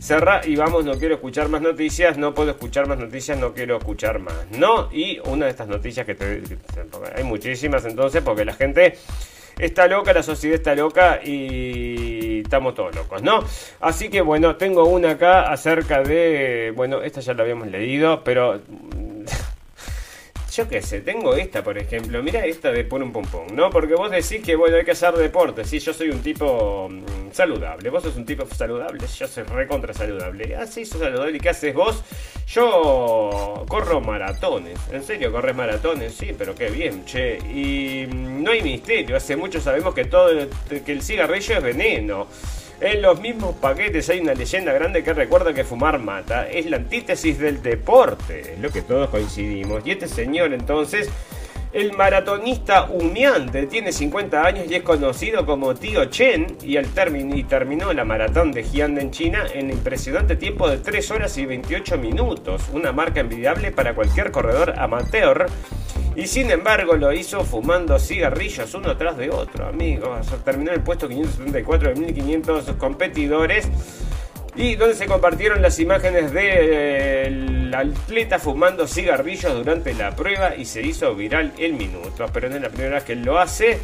[0.00, 3.78] Cerra y vamos, no quiero escuchar más noticias, no puedo escuchar más noticias, no quiero
[3.78, 4.46] escuchar más.
[4.56, 6.42] No, y una de estas noticias que te...
[7.16, 8.96] Hay muchísimas entonces porque la gente
[9.58, 13.42] está loca, la sociedad está loca y estamos todos locos, ¿no?
[13.80, 18.60] Así que bueno, tengo una acá acerca de, bueno, esta ya la habíamos leído, pero
[20.56, 22.22] yo qué sé, tengo esta, por ejemplo.
[22.22, 23.68] Mira esta de Pum Pum Pum, ¿no?
[23.68, 25.64] Porque vos decís que, bueno, hay que hacer deporte.
[25.64, 27.90] Sí, yo soy un tipo mm, saludable.
[27.90, 29.06] Vos sos un tipo saludable.
[29.06, 30.56] Yo soy recontra saludable.
[30.56, 31.36] Ah, sí, sos saludable.
[31.36, 32.02] ¿Y qué haces vos?
[32.48, 34.78] Yo corro maratones.
[34.90, 36.14] ¿En serio corres maratones?
[36.14, 37.36] Sí, pero qué bien, che.
[37.36, 39.16] Y mm, no hay misterio.
[39.16, 40.30] Hace mucho sabemos que todo,
[40.68, 42.28] que el cigarrillo es veneno.
[42.78, 46.46] En los mismos paquetes hay una leyenda grande que recuerda que fumar mata.
[46.46, 49.86] Es la antítesis del deporte, es lo que todos coincidimos.
[49.86, 51.08] Y este señor entonces,
[51.72, 57.92] el maratonista humeante, tiene 50 años y es conocido como Tío Chen y, al terminó
[57.94, 62.64] la maratón de Jiande en China en impresionante tiempo de 3 horas y 28 minutos.
[62.74, 65.46] Una marca envidiable para cualquier corredor amateur
[66.16, 70.26] y sin embargo lo hizo fumando cigarrillos uno tras de otro, amigos.
[70.44, 73.68] Terminó el puesto 574 de 1500 competidores.
[74.56, 80.80] Y donde se compartieron las imágenes del atleta fumando cigarrillos durante la prueba y se
[80.80, 82.24] hizo viral el minuto.
[82.32, 83.78] Pero no es la primera vez que lo hace.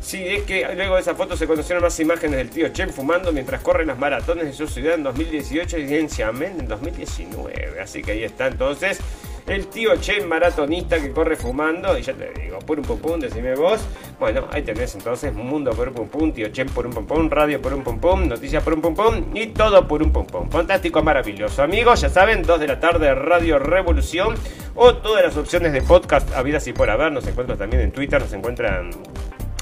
[0.00, 3.32] Sí, es que luego de esa foto se conocieron más imágenes del tío Chen fumando
[3.32, 7.80] mientras corre las maratones de su ciudad en 2018 y en Xiamen en 2019.
[7.80, 9.00] Así que ahí está entonces
[9.46, 11.96] el tío Chen maratonista que corre fumando.
[11.98, 13.80] Y ya te digo, por un pum pum, decime vos.
[14.18, 17.28] Bueno, ahí tenés entonces Mundo por un pum pum, tío Chen por un pum pum,
[17.28, 20.26] radio por un pum pum, noticias por un pum pum y todo por un pum
[20.26, 20.48] pum.
[20.50, 21.62] Fantástico, maravilloso.
[21.62, 24.34] Amigos, ya saben, 2 de la tarde, Radio Revolución
[24.74, 27.12] o todas las opciones de podcast habidas y por haber.
[27.12, 28.90] Nos encuentran también en Twitter, nos encuentran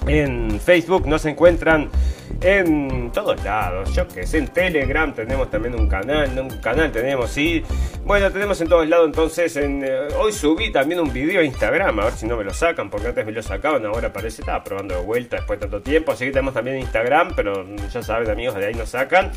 [0.06, 1.90] en Facebook, nos encuentran
[2.42, 7.30] en todos lados, yo que sé, en Telegram tenemos también un canal, un canal tenemos,
[7.30, 7.62] sí,
[8.04, 12.00] bueno, tenemos en todos lados, entonces, en, eh, hoy subí también un video a Instagram,
[12.00, 14.64] a ver si no me lo sacan, porque antes me lo sacaban, ahora parece, estaba
[14.64, 18.28] probando de vuelta después de tanto tiempo, así que tenemos también Instagram, pero ya saben
[18.28, 19.30] amigos, de ahí nos sacan,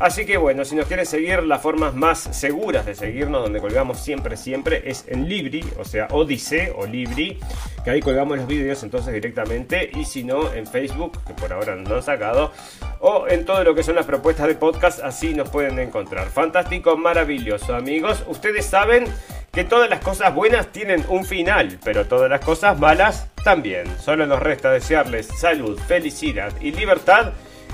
[0.00, 4.00] así que bueno, si nos quieren seguir, las formas más seguras de seguirnos, donde colgamos
[4.00, 7.38] siempre, siempre, es en Libri, o sea, Odise o Libri,
[7.84, 11.76] que ahí colgamos los videos entonces directamente, y si no, en Facebook, que por ahora
[11.76, 12.52] no han sacado,
[13.00, 16.28] o en todo lo que son las propuestas de podcast, así nos pueden encontrar.
[16.28, 18.24] Fantástico, maravilloso, amigos.
[18.26, 19.04] Ustedes saben
[19.52, 23.86] que todas las cosas buenas tienen un final, pero todas las cosas malas también.
[23.98, 27.32] Solo nos resta desearles salud, felicidad y libertad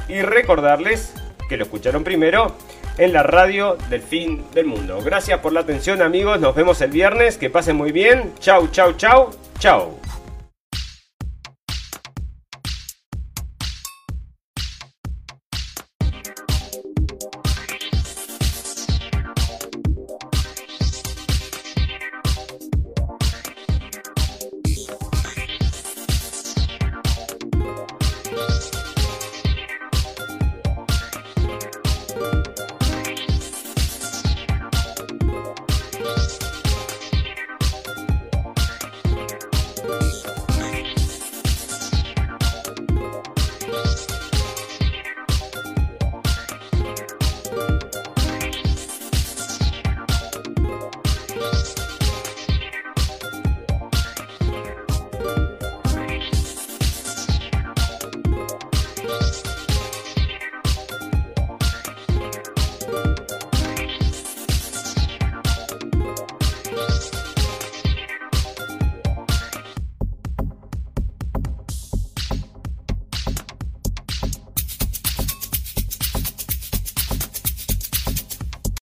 [0.08, 1.12] y recordarles
[1.48, 2.56] que lo escucharon primero
[2.98, 5.00] en la radio del fin del mundo.
[5.04, 8.32] Gracias por la atención amigos, nos vemos el viernes, que pasen muy bien.
[8.38, 9.98] Chau, chau, chau, chau.